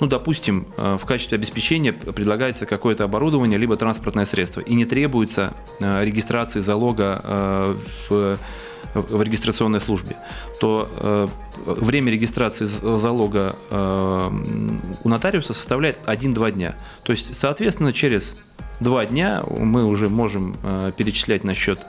ну, 0.00 0.06
допустим, 0.06 0.66
а, 0.76 0.96
в 0.96 1.04
качестве 1.04 1.36
обеспечения 1.36 1.92
предлагается 1.92 2.66
какое-то 2.66 3.04
оборудование, 3.04 3.58
либо 3.58 3.76
транспортное 3.76 4.24
средство, 4.26 4.60
и 4.60 4.74
не 4.74 4.84
требуется 4.84 5.54
а, 5.80 6.04
регистрации 6.04 6.60
залога 6.60 7.20
а, 7.22 7.76
в 8.08 8.38
в 8.94 9.22
регистрационной 9.22 9.80
службе, 9.80 10.16
то 10.60 10.90
э, 10.96 11.28
время 11.66 12.10
регистрации 12.10 12.64
залога 12.64 13.56
э, 13.70 14.30
у 15.04 15.08
нотариуса 15.08 15.52
составляет 15.52 15.98
1-2 16.06 16.52
дня. 16.52 16.74
То 17.02 17.12
есть, 17.12 17.36
соответственно, 17.36 17.92
через 17.92 18.36
2 18.80 19.06
дня 19.06 19.42
мы 19.46 19.84
уже 19.84 20.08
можем 20.08 20.56
э, 20.62 20.92
перечислять 20.96 21.44
на 21.44 21.54
счет 21.54 21.80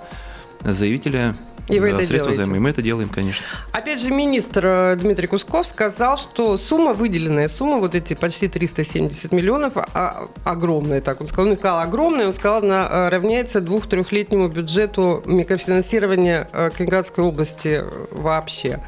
заявителя 0.61 1.35
И 1.69 1.79
вы 1.79 1.89
это 1.89 1.97
средства 1.97 2.31
делаете? 2.31 2.43
займа. 2.43 2.57
И 2.57 2.59
мы 2.59 2.69
это 2.69 2.81
делаем, 2.81 3.09
конечно. 3.09 3.45
Опять 3.71 4.01
же, 4.01 4.11
министр 4.11 4.65
э, 4.65 4.95
Дмитрий 4.95 5.27
Кусков 5.27 5.67
сказал, 5.67 6.17
что 6.17 6.57
сумма, 6.57 6.93
выделенная 6.93 7.47
сумма, 7.47 7.77
вот 7.77 7.95
эти 7.95 8.13
почти 8.13 8.47
370 8.47 9.31
миллионов, 9.31 9.73
а, 9.75 10.27
огромная, 10.43 11.01
так 11.01 11.21
он 11.21 11.27
сказал. 11.27 11.45
Он 11.45 11.51
не 11.51 11.57
сказал 11.57 11.79
огромная, 11.79 12.27
он 12.27 12.33
сказал, 12.33 12.63
она 12.63 12.87
э, 12.89 13.09
равняется 13.09 13.61
двух-трехлетнему 13.61 14.47
бюджету 14.47 15.23
микрофинансирования 15.25 16.47
э, 16.51 16.69
Калининградской 16.71 17.23
области 17.23 17.83
вообще. 18.11 18.79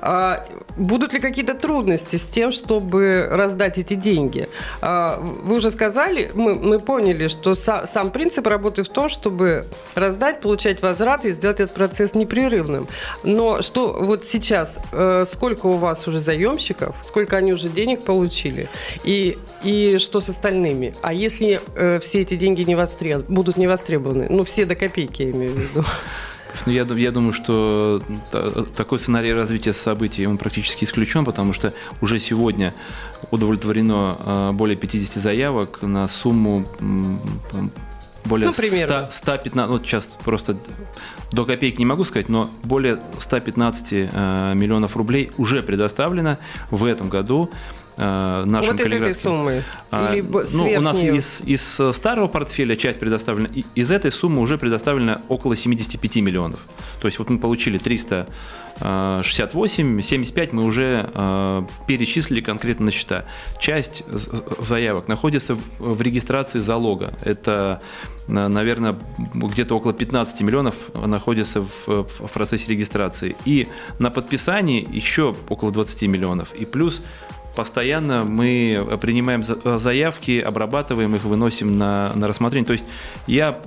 А, 0.00 0.44
Будут 0.76 1.14
ли 1.14 1.20
какие-то 1.20 1.54
трудности 1.54 2.16
с 2.16 2.24
тем, 2.24 2.52
чтобы 2.52 3.28
раздать 3.30 3.78
эти 3.78 3.94
деньги? 3.94 4.48
А, 4.82 5.18
Вы 5.18 5.56
уже 5.56 5.70
сказали, 5.70 6.30
мы, 6.34 6.54
мы 6.54 6.80
поняли, 6.80 7.28
что 7.28 7.52
са- 7.52 7.86
сам 7.86 8.10
принцип 8.10 8.46
работы 8.46 8.82
в 8.82 8.88
том, 8.88 9.08
чтобы 9.08 9.64
раздать, 9.94 10.40
получать 10.40 10.82
возврат 10.82 11.24
и 11.24 11.32
сделать 11.32 11.60
этот 11.60 11.74
процесс 11.74 12.14
непрерывным. 12.16 12.88
Но 13.22 13.62
что 13.62 13.92
вот 13.92 14.26
сейчас, 14.26 14.78
э, 14.92 15.24
сколько 15.26 15.66
у 15.66 15.76
вас 15.76 16.06
уже 16.08 16.18
заемщиков, 16.18 16.96
сколько 17.04 17.36
они 17.36 17.52
уже 17.52 17.68
денег 17.68 18.02
получили, 18.02 18.68
и, 19.04 19.38
и 19.62 19.98
что 19.98 20.20
с 20.20 20.28
остальными? 20.28 20.94
А 21.02 21.12
если 21.12 21.60
э, 21.74 21.98
все 22.00 22.20
эти 22.20 22.36
деньги 22.36 22.62
не 22.62 22.74
востреб... 22.74 23.26
будут 23.28 23.56
не 23.56 23.66
востребованы? 23.66 24.26
Ну, 24.30 24.44
все 24.44 24.64
до 24.64 24.74
копейки, 24.74 25.22
я 25.22 25.30
имею 25.30 25.52
в 25.52 25.58
виду. 25.58 25.84
Ну, 26.64 26.72
я, 26.72 26.84
я 26.84 27.10
думаю, 27.10 27.34
что 27.34 28.02
такой 28.76 28.98
сценарий 28.98 29.34
развития 29.34 29.74
событий 29.74 30.26
он 30.26 30.38
практически 30.38 30.84
исключен, 30.84 31.24
потому 31.24 31.52
что 31.52 31.74
уже 32.00 32.18
сегодня 32.18 32.72
удовлетворено 33.30 34.16
э, 34.18 34.52
более 34.52 34.76
50 34.76 35.22
заявок 35.22 35.82
на 35.82 36.08
сумму 36.08 36.64
более 38.26 38.48
ну, 38.48 38.52
100, 38.52 39.08
115, 39.10 39.70
вот 39.70 39.86
сейчас 39.86 40.10
просто 40.24 40.56
до 41.32 41.44
копейки 41.44 41.78
не 41.78 41.86
могу 41.86 42.04
сказать, 42.04 42.28
но 42.28 42.50
более 42.62 42.98
115 43.18 43.88
э, 43.92 44.52
миллионов 44.54 44.96
рублей 44.96 45.30
уже 45.38 45.62
предоставлено 45.62 46.38
в 46.70 46.84
этом 46.84 47.08
году 47.08 47.50
нашим 47.96 48.76
Вот 48.76 48.80
из 48.80 48.92
этой 48.92 49.14
суммы? 49.14 49.62
А, 49.90 50.12
Или 50.12 50.20
ну, 50.20 50.78
у 50.78 50.80
нас 50.80 51.02
из, 51.02 51.42
из 51.46 51.80
старого 51.96 52.28
портфеля 52.28 52.76
часть 52.76 52.98
предоставлена, 52.98 53.48
из 53.74 53.90
этой 53.90 54.12
суммы 54.12 54.42
уже 54.42 54.58
предоставлено 54.58 55.22
около 55.28 55.56
75 55.56 56.16
миллионов. 56.16 56.60
То 57.00 57.08
есть 57.08 57.18
вот 57.18 57.30
мы 57.30 57.38
получили 57.38 57.78
300 57.78 58.26
68, 58.78 60.02
75 60.02 60.52
мы 60.52 60.64
уже 60.64 61.08
э, 61.14 61.62
перечислили 61.86 62.42
конкретно 62.42 62.86
на 62.86 62.90
счета. 62.92 63.24
Часть 63.58 64.02
заявок 64.60 65.08
находится 65.08 65.56
в 65.78 66.02
регистрации 66.02 66.58
залога. 66.58 67.14
Это, 67.22 67.80
наверное, 68.28 68.98
где-то 69.34 69.74
около 69.74 69.94
15 69.94 70.42
миллионов 70.42 70.76
находится 70.94 71.62
в, 71.62 71.86
в 71.86 72.32
процессе 72.34 72.70
регистрации. 72.70 73.34
И 73.46 73.66
на 73.98 74.10
подписании 74.10 74.86
еще 74.92 75.34
около 75.48 75.72
20 75.72 76.02
миллионов. 76.02 76.52
И 76.52 76.66
плюс 76.66 77.02
постоянно 77.56 78.24
мы 78.24 78.98
принимаем 79.00 79.42
заявки, 79.42 80.40
обрабатываем 80.40 81.16
их, 81.16 81.24
выносим 81.24 81.78
на, 81.78 82.12
на 82.14 82.28
рассмотрение. 82.28 82.66
То 82.66 82.74
есть 82.74 82.86
я 83.26 83.60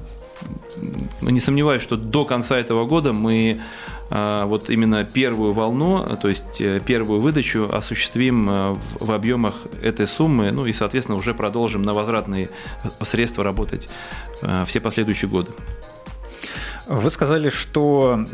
не 1.21 1.39
сомневаюсь, 1.39 1.81
что 1.81 1.97
до 1.97 2.23
конца 2.23 2.57
этого 2.57 2.85
года 2.85 3.11
мы 3.11 3.61
а, 4.09 4.45
вот 4.45 4.69
именно 4.69 5.03
первую 5.03 5.53
волну, 5.53 6.05
то 6.21 6.29
есть 6.29 6.61
э, 6.61 6.79
первую 6.85 7.19
выдачу 7.19 7.69
осуществим 7.71 8.49
э, 8.49 8.75
в 8.99 9.11
объемах 9.11 9.55
этой 9.83 10.07
суммы, 10.07 10.51
ну 10.51 10.65
и, 10.65 10.73
соответственно, 10.73 11.17
уже 11.17 11.33
продолжим 11.33 11.83
на 11.83 11.93
возвратные 11.93 12.49
средства 13.01 13.43
работать 13.43 13.87
э, 14.41 14.63
все 14.65 14.79
последующие 14.79 15.29
годы. 15.29 15.51
Вы 16.89 17.11
сказали, 17.11 17.49
что 17.49 18.25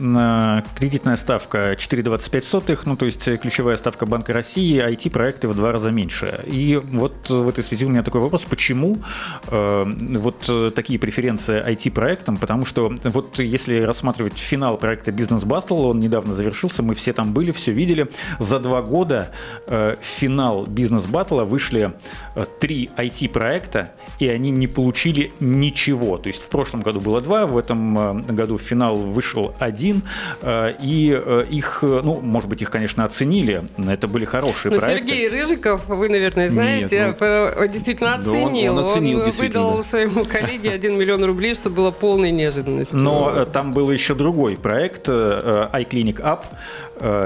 кредитная 0.80 1.18
ставка 1.18 1.74
4,25, 1.74 2.84
ну 2.86 2.96
то 2.96 3.06
есть 3.06 3.26
ключевая 3.42 3.76
ставка 3.76 4.06
Банка 4.06 4.32
России, 4.32 4.82
IT-проекты 4.82 5.50
в 5.50 5.56
два 5.56 5.74
раза 5.74 5.92
меньше. 5.92 6.40
И 6.46 6.78
вот 6.78 7.30
в 7.30 7.50
этой 7.50 7.66
связи 7.66 7.86
у 7.86 7.90
меня 7.90 8.02
такой 8.02 8.22
вопрос, 8.22 8.44
почему 8.50 9.00
э, 9.48 9.86
вот 9.86 10.74
такие 10.74 10.98
преференции 10.98 11.62
IT-проектам? 11.68 12.38
Потому 12.38 12.66
что 12.66 12.96
вот 13.04 13.38
если 13.40 13.82
рассматривать 13.82 14.38
финал 14.38 14.78
проекта 14.78 15.12
Business 15.12 15.44
Battle, 15.44 15.90
он 15.90 16.00
недавно 16.00 16.34
завершился, 16.34 16.82
мы 16.82 16.96
все 16.96 17.12
там 17.12 17.34
были, 17.34 17.52
все 17.52 17.74
видели. 17.74 18.08
За 18.40 18.60
два 18.60 18.82
года 18.82 19.34
э, 19.68 19.98
финал 20.02 20.64
Business 20.66 21.10
Battle 21.10 21.44
вышли 21.44 21.92
э, 22.36 22.46
три 22.62 22.90
IT-проекта, 22.96 23.92
и 24.20 24.30
они 24.30 24.52
не 24.52 24.68
получили 24.68 25.34
ничего. 25.42 26.18
То 26.18 26.28
есть 26.28 26.42
в 26.42 26.48
прошлом 26.48 26.80
году 26.84 27.02
было 27.02 27.20
два, 27.20 27.46
в 27.46 27.58
этом 27.58 28.24
году 28.24 28.45
году 28.46 28.58
в 28.58 28.62
финал 28.62 28.96
вышел 28.96 29.54
один, 29.60 30.04
э, 30.42 30.74
и 30.82 31.20
э, 31.26 31.46
их, 31.50 31.80
ну, 31.82 32.20
может 32.22 32.50
быть, 32.50 32.62
их, 32.62 32.70
конечно, 32.70 33.04
оценили, 33.04 33.64
это 33.78 34.08
были 34.08 34.26
хорошие 34.26 34.72
ну, 34.72 34.80
проекты. 34.80 35.08
Сергей 35.08 35.30
Рыжиков, 35.30 35.88
вы, 35.88 36.10
наверное, 36.10 36.50
знаете, 36.50 37.08
Нет, 37.08 37.18
ну, 37.20 37.68
действительно 37.68 38.16
оценил. 38.16 38.78
он, 38.78 38.84
он, 38.84 38.92
оценил, 38.92 39.22
он 39.22 39.32
выдал 39.32 39.84
своему 39.84 40.26
коллеге 40.26 40.72
1 40.72 40.98
миллион 40.98 41.26
рублей, 41.26 41.56
что 41.56 41.70
было 41.70 41.92
полной 41.92 42.32
неожиданностью. 42.32 42.98
Но 42.98 43.32
э, 43.36 43.46
там 43.46 43.72
был 43.72 43.92
еще 43.92 44.16
другой 44.16 44.58
проект, 44.58 45.10
iClinic 45.10 46.22
App, 46.22 46.46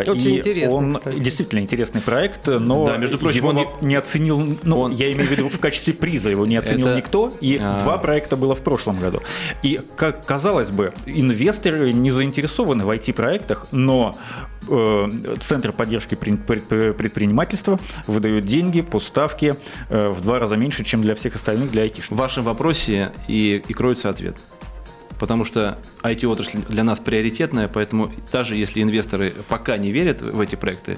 очень 0.10 0.36
и 0.36 0.38
интересный, 0.38 0.73
он 0.73 0.95
кстати. 0.95 1.19
действительно 1.19 1.60
интересный 1.60 2.01
проект, 2.01 2.47
но 2.47 2.86
да, 2.86 2.97
между 2.97 3.19
прочим, 3.19 3.38
его 3.38 3.49
он... 3.49 3.55
не, 3.55 3.67
не 3.82 3.95
оценил, 3.95 4.58
ну, 4.63 4.79
он... 4.79 4.93
я 4.93 5.12
имею 5.12 5.27
в 5.27 5.32
виду 5.32 5.49
в 5.49 5.60
качестве 5.60 5.93
приза 5.93 6.29
его 6.29 6.45
не 6.45 6.58
оценил 6.58 6.88
Это... 6.88 6.97
никто, 6.97 7.34
и 7.41 7.58
а... 7.62 7.79
два 7.79 7.97
проекта 7.97 8.36
было 8.36 8.55
в 8.55 8.62
прошлом 8.62 8.99
году. 8.99 9.21
И, 9.62 9.79
как 9.95 10.25
казалось 10.25 10.69
бы, 10.69 10.93
инвесторы 11.15 11.91
не 11.93 12.12
заинтересованы 12.12 12.86
в 12.86 12.89
IT-проектах, 12.89 13.67
но 13.72 14.17
э, 14.67 15.36
Центр 15.41 15.72
поддержки 15.72 16.15
предпринимательства 16.15 17.80
выдает 18.08 18.45
деньги 18.45 18.82
по 18.82 19.00
ставке 19.00 19.58
э, 19.89 20.10
в 20.10 20.22
два 20.22 20.39
раза 20.39 20.56
меньше, 20.58 20.84
чем 20.84 21.02
для 21.02 21.15
всех 21.15 21.36
остальных, 21.36 21.72
для 21.72 21.86
IT. 21.86 22.02
В 22.10 22.15
вашем 22.15 22.43
вопросе 22.43 23.12
и, 23.28 23.63
и 23.67 23.74
кроется 23.74 24.10
ответ 24.10 24.36
потому 25.19 25.45
что 25.45 25.77
IT-отрасль 26.01 26.60
для 26.69 26.84
нас 26.84 26.99
приоритетная, 26.99 27.67
поэтому 27.67 28.12
даже 28.32 28.55
если 28.55 28.82
инвесторы 28.82 29.34
пока 29.49 29.77
не 29.77 29.91
верят 29.91 30.21
в 30.21 30.39
эти 30.39 30.55
проекты, 30.55 30.97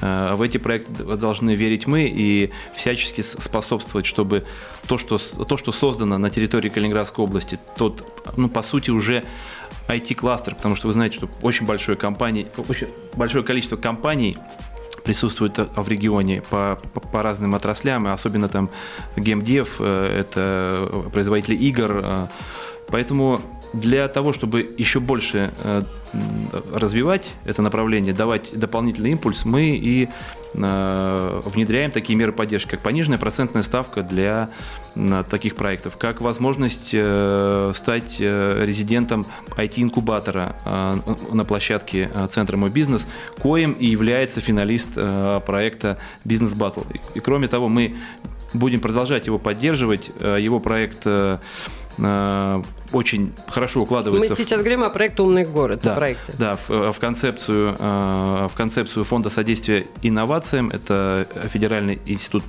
э, 0.00 0.34
в 0.34 0.42
эти 0.42 0.58
проекты 0.58 1.04
должны 1.16 1.56
верить 1.56 1.86
мы 1.86 2.02
и 2.02 2.50
всячески 2.74 3.22
способствовать, 3.22 4.06
чтобы 4.06 4.44
то, 4.86 4.98
что, 4.98 5.18
то, 5.18 5.56
что 5.56 5.72
создано 5.72 6.18
на 6.18 6.30
территории 6.30 6.68
Калининградской 6.68 7.24
области, 7.24 7.58
тот, 7.76 8.04
ну, 8.36 8.48
по 8.48 8.62
сути, 8.62 8.90
уже 8.90 9.24
IT-кластер, 9.88 10.54
потому 10.54 10.76
что 10.76 10.86
вы 10.86 10.92
знаете, 10.92 11.16
что 11.16 11.28
очень 11.40 11.66
большое, 11.66 11.96
компании, 11.96 12.46
очень 12.68 12.88
большое 13.14 13.42
количество 13.42 13.76
компаний 13.76 14.36
присутствует 15.02 15.58
в 15.58 15.88
регионе 15.88 16.42
по, 16.48 16.78
по, 16.92 17.00
по 17.00 17.22
разным 17.22 17.54
отраслям, 17.54 18.06
и 18.06 18.10
особенно 18.10 18.48
там 18.48 18.70
геймдев, 19.16 19.76
э, 19.78 20.18
это 20.20 21.08
производители 21.12 21.56
игр. 21.56 22.00
Э, 22.04 22.26
поэтому 22.88 23.40
для 23.72 24.06
того, 24.08 24.32
чтобы 24.32 24.68
еще 24.76 25.00
больше 25.00 25.52
э, 25.58 25.82
развивать 26.72 27.30
это 27.44 27.62
направление, 27.62 28.12
давать 28.12 28.50
дополнительный 28.52 29.12
импульс, 29.12 29.44
мы 29.44 29.70
и 29.70 30.08
э, 30.52 31.40
внедряем 31.44 31.90
такие 31.90 32.18
меры 32.18 32.32
поддержки, 32.32 32.70
как 32.70 32.80
пониженная 32.80 33.18
процентная 33.18 33.62
ставка 33.62 34.02
для 34.02 34.50
таких 35.30 35.56
проектов, 35.56 35.96
как 35.96 36.20
возможность 36.20 36.90
э, 36.92 37.72
стать 37.74 38.20
резидентом 38.20 39.24
IT-инкубатора 39.56 40.54
на 41.32 41.44
площадке 41.46 42.10
Центра 42.30 42.58
«Мой 42.58 42.68
бизнес», 42.68 43.06
коим 43.40 43.72
и 43.72 43.86
является 43.86 44.42
финалист 44.42 44.94
проекта 45.46 45.96
«Бизнес 46.24 46.52
Battle». 46.52 46.86
И 47.14 47.20
кроме 47.20 47.48
того, 47.48 47.68
мы 47.68 47.96
будем 48.52 48.80
продолжать 48.80 49.26
его 49.26 49.38
поддерживать. 49.38 50.10
Его 50.20 50.60
проект 50.60 51.06
очень 52.92 53.32
хорошо 53.46 53.82
укладывается. 53.82 54.30
Мы 54.30 54.36
сейчас 54.36 54.58
в... 54.58 54.62
говорим 54.62 54.82
о 54.82 54.90
проекте 54.90 55.22
«Умный 55.22 55.44
город». 55.44 55.80
Да, 55.82 55.94
проекте. 55.94 56.32
да 56.38 56.56
в, 56.56 56.92
в, 56.92 56.98
концепцию, 56.98 57.76
э, 57.78 58.48
в 58.50 58.56
концепцию 58.56 59.04
Фонда 59.04 59.30
содействия 59.30 59.86
инновациям. 60.02 60.68
Это 60.68 61.26
Федеральный 61.48 62.00
институт 62.06 62.44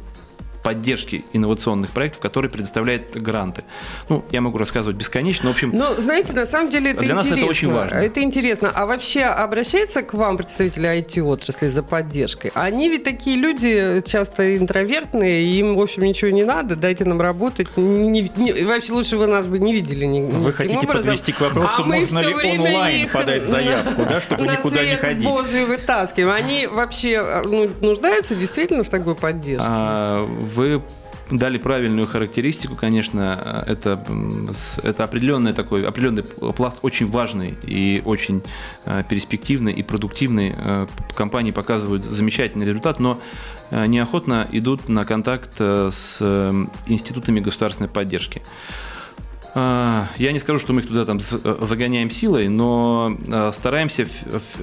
поддержки 0.63 1.25
инновационных 1.33 1.91
проектов, 1.91 2.21
который 2.21 2.49
предоставляет 2.49 3.21
гранты. 3.21 3.63
Ну, 4.09 4.23
я 4.31 4.41
могу 4.41 4.57
рассказывать 4.57 4.97
бесконечно, 4.97 5.45
но, 5.45 5.51
в 5.51 5.53
общем... 5.53 5.71
Ну, 5.73 5.93
знаете, 6.01 6.33
на 6.33 6.45
самом 6.45 6.71
деле 6.71 6.91
это 6.91 7.01
для 7.01 7.11
интересно. 7.11 7.29
нас 7.29 7.37
это 7.37 7.47
очень 7.47 7.71
важно. 7.71 7.95
Это 7.95 8.23
интересно. 8.23 8.71
А 8.73 8.85
вообще 8.85 9.23
обращается 9.23 10.01
к 10.01 10.13
вам 10.13 10.37
представители 10.37 10.89
IT-отрасли 10.89 11.69
за 11.69 11.83
поддержкой? 11.83 12.51
Они 12.55 12.89
ведь 12.89 13.03
такие 13.03 13.35
люди 13.35 14.01
часто 14.05 14.57
интровертные, 14.57 15.43
им, 15.57 15.75
в 15.75 15.81
общем, 15.81 16.03
ничего 16.03 16.31
не 16.31 16.43
надо, 16.43 16.75
дайте 16.75 17.03
нам 17.05 17.21
работать. 17.21 17.75
Не, 17.75 18.31
не, 18.35 18.63
вообще 18.63 18.93
лучше 18.93 19.17
вы 19.17 19.27
нас 19.27 19.47
бы 19.47 19.59
не 19.59 19.73
видели 19.73 20.05
ни, 20.05 20.21
Вы 20.21 20.53
хотите 20.53 20.77
образом. 20.77 21.03
подвести 21.03 21.33
к 21.33 21.41
вопросу, 21.41 21.83
а 21.83 21.85
можно 21.85 22.19
ли 22.19 22.33
онлайн 22.33 23.09
подать 23.09 23.45
заявку, 23.45 24.05
да, 24.05 24.21
чтобы 24.21 24.43
никуда 24.43 24.85
не 24.85 24.95
ходить? 24.95 25.27
Божий 25.27 25.65
вытаскиваем. 25.65 26.31
Они 26.33 26.67
вообще 26.67 27.43
ну, 27.45 27.69
нуждаются 27.81 28.35
действительно 28.35 28.83
в 28.83 28.89
такой 28.89 29.15
поддержке? 29.15 29.67
А, 29.69 30.25
вы 30.55 30.81
дали 31.31 31.57
правильную 31.57 32.07
характеристику, 32.07 32.75
конечно, 32.75 33.63
это, 33.65 34.03
это 34.83 35.03
определенный 35.03 35.53
такой, 35.53 35.85
определенный 35.85 36.23
пласт 36.23 36.77
очень 36.81 37.07
важный 37.07 37.55
и 37.63 38.01
очень 38.05 38.43
э, 38.85 39.03
перспективный 39.07 39.73
и 39.73 39.83
продуктивный. 39.83 40.53
Э, 40.55 40.87
компании 41.15 41.51
показывают 41.51 42.03
замечательный 42.03 42.65
результат, 42.65 42.99
но 42.99 43.19
э, 43.71 43.85
неохотно 43.85 44.47
идут 44.51 44.89
на 44.89 45.05
контакт 45.05 45.59
с 45.59 46.19
институтами 46.87 47.39
государственной 47.39 47.89
поддержки. 47.89 48.41
Я 49.55 50.07
не 50.17 50.39
скажу, 50.39 50.57
что 50.59 50.73
мы 50.73 50.81
их 50.81 50.87
туда 50.87 51.05
там 51.05 51.19
загоняем 51.19 52.09
силой, 52.09 52.47
но 52.47 53.15
стараемся 53.53 54.07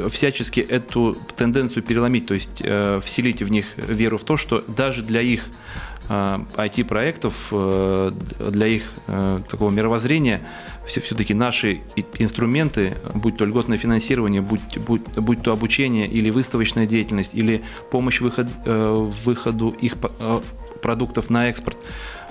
всячески 0.09 0.61
эту 0.61 1.17
тенденцию 1.37 1.85
переломить, 1.85 2.27
то 2.27 2.35
есть 2.35 2.63
вселить 3.05 3.43
в 3.43 3.51
них 3.51 3.67
веру 3.77 4.19
в 4.19 4.25
то, 4.25 4.37
что 4.37 4.65
даже 4.67 5.03
для 5.03 5.21
их 5.23 5.45
IT-проектов, 6.09 7.35
для 8.51 8.67
их 8.67 8.83
такого 9.49 9.71
мировоззрения 9.71 10.41
все-таки 10.87 11.35
наши 11.35 11.83
инструменты, 12.19 12.97
будь 13.15 13.37
то 13.37 13.45
льготное 13.45 13.79
финансирование, 13.79 14.41
будь, 14.41 14.79
будь, 14.79 15.03
будь 15.03 15.43
то 15.43 15.53
обучение 15.53 16.09
или 16.09 16.31
выставочная 16.31 16.87
деятельность, 16.87 17.37
или 17.37 17.63
помощь 17.93 18.21
выход, 18.21 18.49
выходу 18.65 19.69
их 19.69 19.99
продуктов 20.83 21.31
на 21.31 21.49
экспорт, 21.49 21.79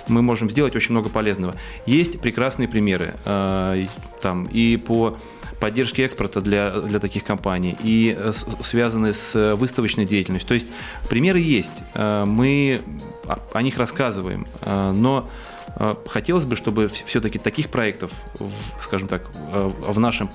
мы 0.10 0.22
можем 0.22 0.50
сделать 0.50 0.76
очень 0.76 0.92
много 0.92 1.10
полезного. 1.10 1.56
Есть 1.86 2.20
прекрасные 2.20 2.68
примеры 2.68 3.16
там, 4.22 4.46
и 4.52 4.78
по 4.78 5.18
поддержки 5.60 6.02
экспорта 6.02 6.42
для, 6.42 6.72
для 6.72 7.00
таких 7.00 7.24
компаний 7.24 7.76
и 7.84 8.16
э, 8.18 8.32
связаны 8.62 9.14
с 9.14 9.56
выставочной 9.56 10.06
деятельностью. 10.06 10.48
То 10.48 10.54
есть 10.54 10.70
примеры 11.10 11.40
есть, 11.40 11.84
э, 11.94 12.26
мы 12.26 12.82
о 13.54 13.62
них 13.62 13.78
рассказываем, 13.78 14.48
э, 14.62 14.94
но 14.96 15.30
хотелось 16.08 16.46
бы, 16.46 16.56
чтобы 16.56 16.88
все-таки 16.88 17.38
таких 17.38 17.70
проектов, 17.70 18.12
скажем 18.82 19.08
так, 19.08 19.30
в 19.52 20.00
нашем, 20.00 20.30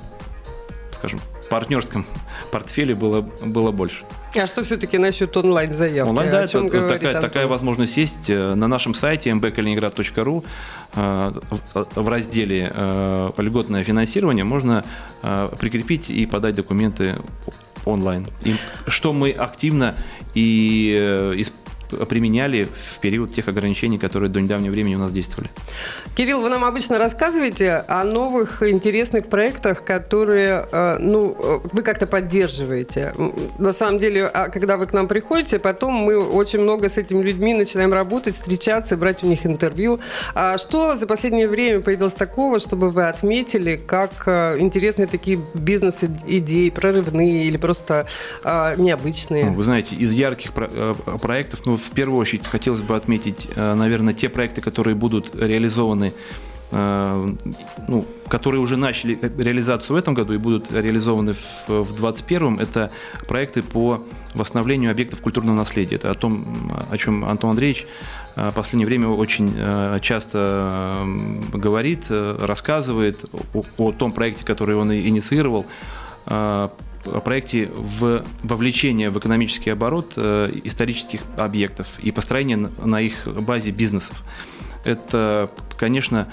скажем, 1.04 1.20
партнерском 1.50 2.06
портфеле 2.50 2.94
было, 2.94 3.20
было 3.20 3.70
больше. 3.70 4.04
А 4.34 4.46
что 4.46 4.64
все-таки 4.64 4.98
насчет 4.98 5.36
онлайн-заявки? 5.36 6.08
Онлайн, 6.08 6.30
да, 6.30 6.42
это, 6.44 6.88
такая, 6.88 7.20
такая 7.20 7.46
возможность 7.46 7.96
есть. 7.96 8.30
Э, 8.30 8.54
на 8.54 8.66
нашем 8.68 8.94
сайте 8.94 9.30
mbkaliningrad.ru 9.30 10.44
э, 10.94 11.32
в 11.94 12.08
разделе 12.08 12.72
э, 12.74 13.30
«Льготное 13.36 13.84
финансирование» 13.84 14.44
можно 14.44 14.84
прикрепить 15.58 16.10
и 16.10 16.26
подать 16.26 16.54
документы 16.54 17.16
онлайн. 17.84 18.26
И 18.42 18.54
что 18.88 19.12
мы 19.12 19.30
активно 19.30 19.96
и 20.34 21.44
применяли 22.08 22.68
в 22.74 23.00
период 23.00 23.32
тех 23.32 23.48
ограничений, 23.48 23.98
которые 23.98 24.30
до 24.30 24.40
недавнего 24.40 24.72
времени 24.72 24.94
у 24.94 24.98
нас 24.98 25.12
действовали. 25.12 25.50
Кирилл, 26.16 26.42
вы 26.42 26.48
нам 26.48 26.64
обычно 26.64 26.98
рассказываете 26.98 27.84
о 27.88 28.04
новых 28.04 28.62
интересных 28.62 29.26
проектах, 29.26 29.84
которые 29.84 30.66
э, 30.70 30.98
ну, 30.98 31.36
э, 31.36 31.68
вы 31.72 31.82
как-то 31.82 32.06
поддерживаете. 32.06 33.12
На 33.58 33.72
самом 33.72 33.98
деле, 33.98 34.26
а 34.26 34.48
когда 34.48 34.76
вы 34.76 34.86
к 34.86 34.92
нам 34.92 35.08
приходите, 35.08 35.58
потом 35.58 35.94
мы 35.94 36.18
очень 36.18 36.60
много 36.60 36.88
с 36.88 36.98
этими 36.98 37.22
людьми 37.22 37.52
начинаем 37.52 37.92
работать, 37.92 38.34
встречаться, 38.34 38.96
брать 38.96 39.24
у 39.24 39.26
них 39.26 39.44
интервью. 39.44 40.00
А 40.34 40.58
что 40.58 40.94
за 40.96 41.06
последнее 41.06 41.48
время 41.48 41.80
появилось 41.80 42.14
такого, 42.14 42.60
чтобы 42.60 42.90
вы 42.90 43.08
отметили, 43.08 43.76
как 43.76 44.22
э, 44.26 44.58
интересные 44.60 45.08
такие 45.08 45.40
бизнес-идеи, 45.54 46.70
прорывные 46.70 47.44
или 47.44 47.56
просто 47.56 48.06
необычные? 48.44 49.46
Ну, 49.46 49.54
вы 49.54 49.64
знаете, 49.64 49.96
из 49.96 50.12
ярких 50.12 50.52
проектов, 50.52 51.66
ну, 51.66 51.76
в 51.84 51.90
первую 51.90 52.20
очередь 52.20 52.46
хотелось 52.46 52.82
бы 52.82 52.96
отметить, 52.96 53.48
э, 53.54 53.74
наверное, 53.74 54.14
те 54.14 54.28
проекты, 54.28 54.60
которые 54.60 54.94
будут 54.94 55.34
реализованы 55.34 56.12
э, 56.70 57.34
ну, 57.88 58.06
которые 58.28 58.60
уже 58.60 58.76
начали 58.76 59.18
реализацию 59.38 59.96
в 59.96 59.98
этом 59.98 60.14
году 60.14 60.32
и 60.32 60.38
будут 60.38 60.72
реализованы 60.72 61.34
в 61.34 61.66
2021, 61.68 62.58
это 62.58 62.90
проекты 63.28 63.62
по 63.62 64.02
восстановлению 64.34 64.90
объектов 64.90 65.20
культурного 65.20 65.56
наследия. 65.56 65.96
Это 65.96 66.10
о 66.10 66.14
том, 66.14 66.72
о 66.90 66.98
чем 66.98 67.24
Антон 67.24 67.50
Андреевич 67.50 67.86
э, 68.36 68.50
в 68.50 68.54
последнее 68.54 68.86
время 68.86 69.08
очень 69.08 69.54
часто 70.00 71.06
говорит, 71.52 72.06
рассказывает 72.08 73.24
о, 73.78 73.92
том 73.92 74.12
проекте, 74.12 74.44
который 74.44 74.74
он 74.74 74.92
инициировал, 74.92 75.66
проекте 77.24 77.70
в 77.74 78.24
вовлечения 78.42 79.10
в 79.10 79.18
экономический 79.18 79.70
оборот 79.70 80.14
э, 80.16 80.50
исторических 80.64 81.20
объектов 81.36 81.98
и 82.00 82.10
построение 82.10 82.56
на 82.56 83.00
их 83.00 83.26
базе 83.26 83.70
бизнесов. 83.70 84.22
Это, 84.84 85.50
конечно, 85.76 86.28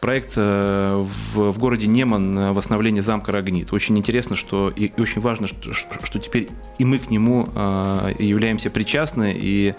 проект 0.00 0.34
э, 0.36 1.04
в, 1.04 1.50
в 1.50 1.58
городе 1.58 1.86
Неман 1.86 2.52
восстановление 2.52 3.02
замка 3.02 3.32
Рогнит. 3.32 3.72
Очень 3.72 3.96
интересно, 3.98 4.36
что 4.36 4.72
и, 4.74 4.86
и 4.86 5.00
очень 5.00 5.20
важно, 5.20 5.46
что, 5.46 5.72
что 5.72 6.18
теперь 6.18 6.50
и 6.78 6.84
мы 6.84 6.98
к 6.98 7.10
нему 7.10 7.48
э, 7.54 8.14
являемся 8.18 8.70
причастны 8.70 9.34
и 9.36 9.74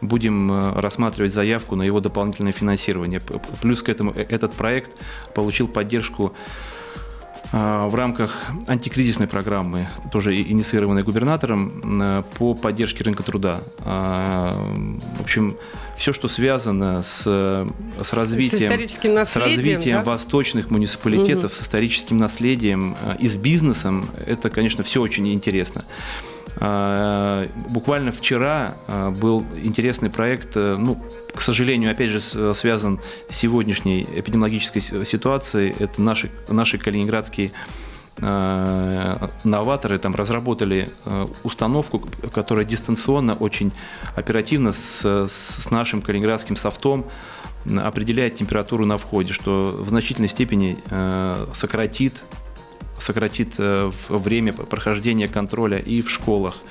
будем 0.00 0.78
рассматривать 0.78 1.32
заявку 1.32 1.74
на 1.74 1.82
его 1.82 2.00
дополнительное 2.00 2.52
финансирование. 2.52 3.20
Плюс 3.60 3.82
к 3.82 3.88
этому 3.88 4.12
этот 4.12 4.52
проект 4.52 4.92
получил 5.34 5.66
поддержку 5.66 6.34
в 7.52 7.94
рамках 7.94 8.50
антикризисной 8.66 9.26
программы, 9.26 9.88
тоже 10.12 10.36
инициированной 10.40 11.02
губернатором, 11.02 12.22
по 12.38 12.54
поддержке 12.54 13.04
рынка 13.04 13.22
труда. 13.22 13.62
А, 13.80 14.52
в 15.18 15.22
общем, 15.22 15.56
все, 15.96 16.12
что 16.12 16.28
связано 16.28 17.02
с, 17.02 17.22
с 17.22 18.12
развитием, 18.12 18.88
с, 19.26 19.30
с 19.30 19.36
развитием 19.36 19.98
да? 19.98 20.04
восточных 20.04 20.70
муниципалитетов, 20.70 21.52
угу. 21.52 21.58
с 21.58 21.62
историческим 21.62 22.16
наследием 22.18 22.96
а, 23.02 23.14
и 23.14 23.26
с 23.28 23.36
бизнесом, 23.36 24.08
это, 24.26 24.50
конечно, 24.50 24.84
все 24.84 25.00
очень 25.00 25.26
интересно. 25.32 25.84
Буквально 26.56 28.10
вчера 28.12 28.74
был 29.20 29.44
интересный 29.62 30.10
проект, 30.10 30.56
э, 30.56 30.76
ну, 30.76 31.02
к 31.34 31.40
сожалению, 31.40 31.90
опять 31.90 32.10
же, 32.10 32.20
связан 32.54 33.00
с 33.30 33.36
сегодняшней 33.36 34.02
эпидемиологической 34.02 34.82
ситуацией. 34.82 35.74
Это 35.78 36.02
наши, 36.02 36.30
наши 36.48 36.78
калининградские 36.78 37.52
э, 38.18 39.28
новаторы 39.44 39.98
там 39.98 40.14
разработали 40.14 40.88
э, 41.04 41.26
установку, 41.44 42.02
которая 42.32 42.64
дистанционно, 42.64 43.34
очень 43.34 43.72
оперативно 44.16 44.72
с, 44.72 45.28
с 45.30 45.70
нашим 45.70 46.02
калининградским 46.02 46.56
софтом 46.56 47.04
определяет 47.64 48.34
температуру 48.34 48.86
на 48.86 48.96
входе, 48.96 49.32
что 49.32 49.76
в 49.78 49.88
значительной 49.88 50.28
степени 50.28 50.78
э, 50.90 51.46
сократит, 51.54 52.14
сократит 53.02 53.54
время 53.58 54.52
прохождения 54.52 55.28
контроля 55.28 55.78
и 55.78 56.02
в 56.02 56.10
школах, 56.10 56.62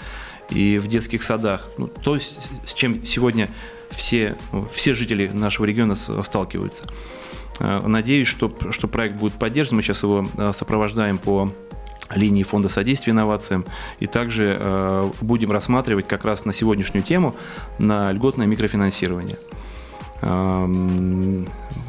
и 0.49 0.77
в 0.77 0.87
детских 0.87 1.23
садах. 1.23 1.67
Ну, 1.77 1.87
то, 1.87 2.17
с 2.17 2.73
чем 2.73 3.05
сегодня 3.05 3.49
все, 3.89 4.37
все 4.71 4.93
жители 4.93 5.27
нашего 5.27 5.65
региона 5.65 5.95
сталкиваются. 5.95 6.85
Э, 7.59 7.81
надеюсь, 7.85 8.27
что, 8.27 8.51
что 8.71 8.87
проект 8.87 9.15
будет 9.15 9.33
поддержан. 9.33 9.77
Мы 9.77 9.81
сейчас 9.81 10.03
его 10.03 10.27
э, 10.37 10.51
сопровождаем 10.57 11.17
по 11.17 11.51
линии 12.11 12.43
Фонда 12.43 12.69
содействия 12.69 13.11
инновациям. 13.11 13.65
И 13.99 14.05
также 14.05 14.57
э, 14.59 15.09
будем 15.21 15.51
рассматривать 15.51 16.07
как 16.07 16.25
раз 16.25 16.45
на 16.45 16.53
сегодняшнюю 16.53 17.03
тему 17.03 17.35
на 17.79 18.11
льготное 18.11 18.45
микрофинансирование. 18.47 19.37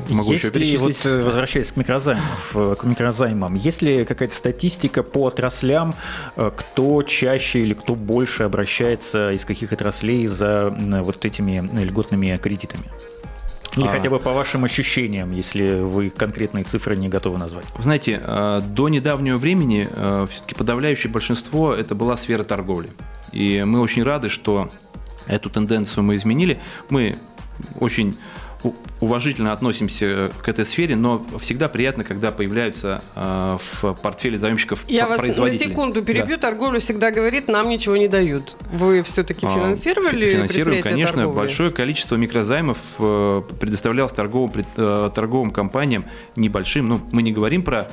Могу 0.09 0.33
есть 0.33 0.45
еще 0.45 0.59
ли, 0.59 0.77
вот, 0.77 1.05
э, 1.05 1.21
возвращаясь 1.21 1.73
к 1.73 1.77
микрозаймам, 1.77 2.27
к 2.53 2.85
микрозаймам, 2.85 3.55
есть 3.55 3.83
ли 3.83 4.05
какая-то 4.05 4.35
статистика 4.35 5.03
по 5.03 5.27
отраслям, 5.27 5.95
э, 6.37 6.51
кто 6.55 7.03
чаще 7.03 7.61
или 7.61 7.75
кто 7.75 7.95
больше 7.95 8.45
обращается 8.45 9.33
из 9.33 9.45
каких 9.45 9.73
отраслей 9.73 10.27
за 10.27 10.75
вот 11.03 11.25
этими 11.25 11.69
льготными 11.85 12.39
кредитами? 12.43 12.85
Или 13.77 13.87
а... 13.87 13.89
хотя 13.89 14.09
бы 14.09 14.19
по 14.19 14.33
вашим 14.33 14.65
ощущениям, 14.65 15.31
если 15.33 15.81
вы 15.81 16.11
конкретные 16.11 16.65
цифры 16.65 16.97
не 16.97 17.09
готовы 17.09 17.39
назвать. 17.39 17.67
Вы 17.77 17.83
знаете, 17.83 18.21
э, 18.23 18.63
до 18.65 18.89
недавнего 18.89 19.37
времени 19.37 19.89
все-таки 20.31 20.55
подавляющее 20.55 21.13
большинство 21.13 21.75
это 21.75 21.95
была 21.95 22.17
сфера 22.17 22.45
торговли. 22.45 22.91
И 23.33 23.63
мы 23.65 23.81
очень 23.81 24.03
рады, 24.03 24.31
что 24.31 24.71
эту 25.27 25.51
тенденцию 25.51 26.05
мы 26.05 26.17
изменили. 26.17 26.59
Мы 26.89 27.19
очень 27.81 28.17
уважительно 29.01 29.53
относимся 29.53 30.31
к 30.43 30.49
этой 30.49 30.67
сфере, 30.67 30.97
но 30.97 31.25
всегда 31.39 31.69
приятно, 31.69 32.03
когда 32.03 32.33
появляются 32.33 33.03
э, 33.15 33.59
в 33.61 33.95
портфеле 33.95 34.37
заемщиков 34.37 34.85
Я 34.89 35.07
вас 35.07 35.23
на 35.23 35.53
секунду 35.53 36.03
перебью. 36.03 36.37
Да. 36.37 36.49
Торговля 36.49 36.81
всегда 36.81 37.11
говорит, 37.11 37.49
нам 37.49 37.69
ничего 37.69 37.97
не 37.97 38.09
дают. 38.09 38.57
Вы 38.73 39.03
все-таки 39.05 39.47
а, 39.47 39.51
финансировали 39.51 40.25
а, 40.25 40.33
Финансируем, 40.33 40.83
конечно. 40.83 41.17
Торговли? 41.19 41.37
Большое 41.37 41.71
количество 41.71 42.17
микрозаймов 42.17 42.79
э, 42.99 43.43
предоставлялось 43.61 44.13
торговым, 44.13 44.53
э, 44.77 45.11
торговым 45.15 45.51
компаниям 45.53 46.05
небольшим. 46.35 46.89
Ну, 46.89 47.01
мы 47.13 47.23
не 47.23 47.33
говорим 47.33 47.63
про 47.63 47.89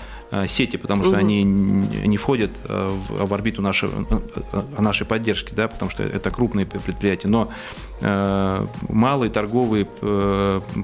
сети, 0.47 0.77
потому 0.77 1.03
что 1.03 1.11
угу. 1.11 1.19
они 1.19 1.43
не 1.43 2.17
входят 2.17 2.51
в, 2.67 3.27
в 3.27 3.33
орбиту 3.33 3.61
нашей, 3.61 3.89
нашей 4.77 5.05
поддержки, 5.05 5.53
да, 5.53 5.67
потому 5.67 5.91
что 5.91 6.03
это 6.03 6.31
крупные 6.31 6.65
предприятия. 6.65 7.27
Но 7.27 7.51
малые 8.89 9.31
торговые 9.31 9.87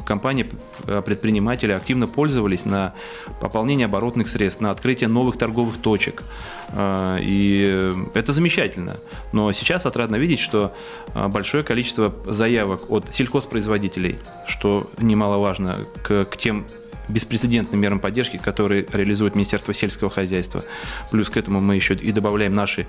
компании, 0.06 0.50
э, 0.86 1.02
предприниматели 1.06 1.72
активно 1.72 2.08
пользовались 2.08 2.66
на 2.66 2.94
пополнение 3.40 3.86
оборотных 3.86 4.28
средств, 4.28 4.62
на 4.62 4.72
открытие 4.72 5.08
новых 5.08 5.38
торговых 5.38 5.78
точек. 5.78 6.24
Э, 6.70 7.18
и 7.22 7.94
это 8.14 8.34
замечательно. 8.34 8.98
Но 9.34 9.52
сейчас 9.52 9.86
отрадно 9.86 10.16
видеть, 10.16 10.40
что 10.40 10.74
э, 11.14 11.28
большое 11.28 11.64
количество 11.64 12.14
заявок 12.26 12.90
от 12.90 13.14
сельхозпроизводителей, 13.14 14.20
что 14.48 14.90
немаловажно, 14.98 15.78
к, 16.04 16.26
к 16.26 16.38
тем 16.38 16.66
беспрецедентным 17.10 17.80
мерам 17.80 18.00
поддержки, 18.00 18.38
которые 18.38 18.88
реализует 18.92 19.36
Министерство 19.36 19.74
сельского 19.74 20.10
хозяйства. 20.10 20.64
Плюс 21.12 21.30
к 21.30 21.38
этому 21.38 21.60
мы 21.60 21.76
еще 21.76 21.94
и 21.94 22.12
добавляем 22.12 22.54
наши 22.54 22.88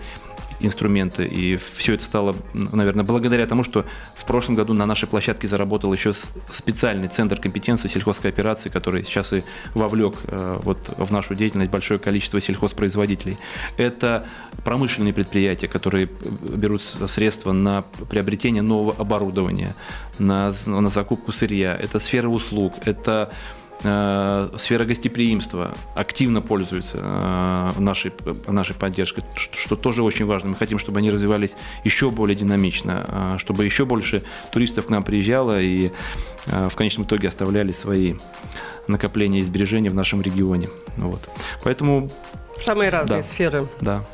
инструменты. 0.61 1.25
И 1.25 1.57
все 1.57 1.95
это 1.95 2.05
стало, 2.05 2.37
наверное, 2.53 3.05
благодаря 3.05 3.47
тому, 3.47 3.65
что 3.65 3.85
в 4.15 4.25
прошлом 4.25 4.55
году 4.55 4.73
на 4.75 4.87
нашей 4.87 5.09
площадке 5.09 5.49
заработал 5.49 5.93
еще 5.93 6.13
специальный 6.13 7.09
центр 7.09 7.39
компетенции 7.39 7.89
сельхозкооперации, 7.89 8.69
который 8.69 9.05
сейчас 9.05 9.33
и 9.33 9.43
вовлек 9.75 10.15
э, 10.25 10.59
вот 10.63 10.95
в 10.97 11.11
нашу 11.13 11.35
деятельность 11.35 11.71
большое 11.71 11.99
количество 11.99 12.41
сельхозпроизводителей. 12.41 13.39
Это 13.77 14.27
промышленные 14.65 15.13
предприятия, 15.13 15.69
которые 15.69 16.09
берут 16.43 16.83
средства 16.83 17.53
на 17.53 17.83
приобретение 18.11 18.63
нового 18.63 18.95
оборудования, 18.99 19.75
на, 20.19 20.53
на 20.67 20.89
закупку 20.89 21.33
сырья. 21.33 21.77
Это 21.77 21.99
сфера 21.99 22.29
услуг, 22.29 22.75
это 22.85 23.13
Э, 23.23 23.31
сфера 23.83 24.85
гостеприимства 24.85 25.75
активно 25.95 26.41
пользуется 26.41 26.99
э, 27.01 27.81
нашей, 27.81 28.13
нашей 28.47 28.75
поддержкой, 28.75 29.25
что, 29.35 29.57
что 29.57 29.77
тоже 29.77 30.03
очень 30.03 30.27
важно. 30.27 30.51
Мы 30.51 30.55
хотим, 30.55 30.79
чтобы 30.79 30.99
они 30.99 31.11
развивались 31.11 31.57
еще 31.85 32.11
более 32.11 32.37
динамично, 32.37 33.35
э, 33.35 33.39
чтобы 33.39 33.65
еще 33.65 33.85
больше 33.85 34.23
туристов 34.53 34.87
к 34.87 34.89
нам 34.89 35.03
приезжало 35.03 35.61
и 35.61 35.91
в 36.47 36.75
конечном 36.75 37.07
итоге 37.07 37.29
оставляли 37.29 37.71
свои 37.71 38.15
накопления 38.89 39.41
и 39.41 39.43
сбережения 39.43 39.91
в 39.91 39.95
нашем 39.95 40.23
регионе. 40.23 40.69
Вот. 40.97 41.29
Поэтому... 41.63 42.11
Самые 42.59 42.91
разные 42.91 43.23
да, 43.23 43.27
сферы. 43.27 43.67
Да. 43.81 44.05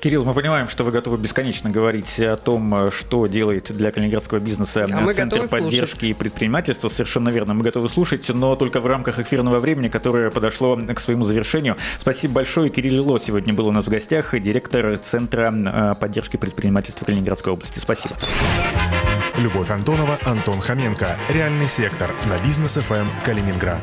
Кирилл, 0.00 0.24
мы 0.24 0.34
понимаем, 0.34 0.68
что 0.68 0.84
вы 0.84 0.90
готовы 0.90 1.18
бесконечно 1.18 1.70
говорить 1.70 2.18
о 2.20 2.36
том, 2.36 2.90
что 2.90 3.26
делает 3.26 3.72
для 3.72 3.90
калининградского 3.92 4.38
бизнеса 4.38 4.86
а 4.90 5.12
Центр 5.12 5.48
поддержки 5.48 5.90
слушать. 5.90 6.02
и 6.02 6.14
предпринимательства. 6.14 6.88
Совершенно 6.88 7.28
верно, 7.28 7.54
мы 7.54 7.62
готовы 7.62 7.88
слушать, 7.88 8.28
но 8.28 8.56
только 8.56 8.80
в 8.80 8.86
рамках 8.86 9.18
эфирного 9.18 9.58
времени, 9.58 9.88
которое 9.88 10.30
подошло 10.30 10.76
к 10.76 11.00
своему 11.00 11.24
завершению. 11.24 11.76
Спасибо 11.98 12.34
большое. 12.34 12.70
Кирилл 12.70 13.08
Ло 13.08 13.18
сегодня 13.18 13.54
был 13.54 13.66
у 13.68 13.72
нас 13.72 13.84
в 13.84 13.88
гостях, 13.88 14.38
директор 14.40 14.96
Центра 14.98 15.52
э, 15.52 15.94
поддержки 15.98 16.36
предпринимательства 16.36 17.04
Калининградской 17.04 17.52
области. 17.52 17.78
Спасибо. 17.78 18.14
Любовь 19.38 19.70
Антонова, 19.70 20.18
Антон 20.24 20.60
Хоменко. 20.60 21.16
Реальный 21.28 21.66
сектор 21.66 22.10
на 22.28 22.42
бизнес 22.44 22.74
ФМ 22.74 23.06
Калининград. 23.24 23.82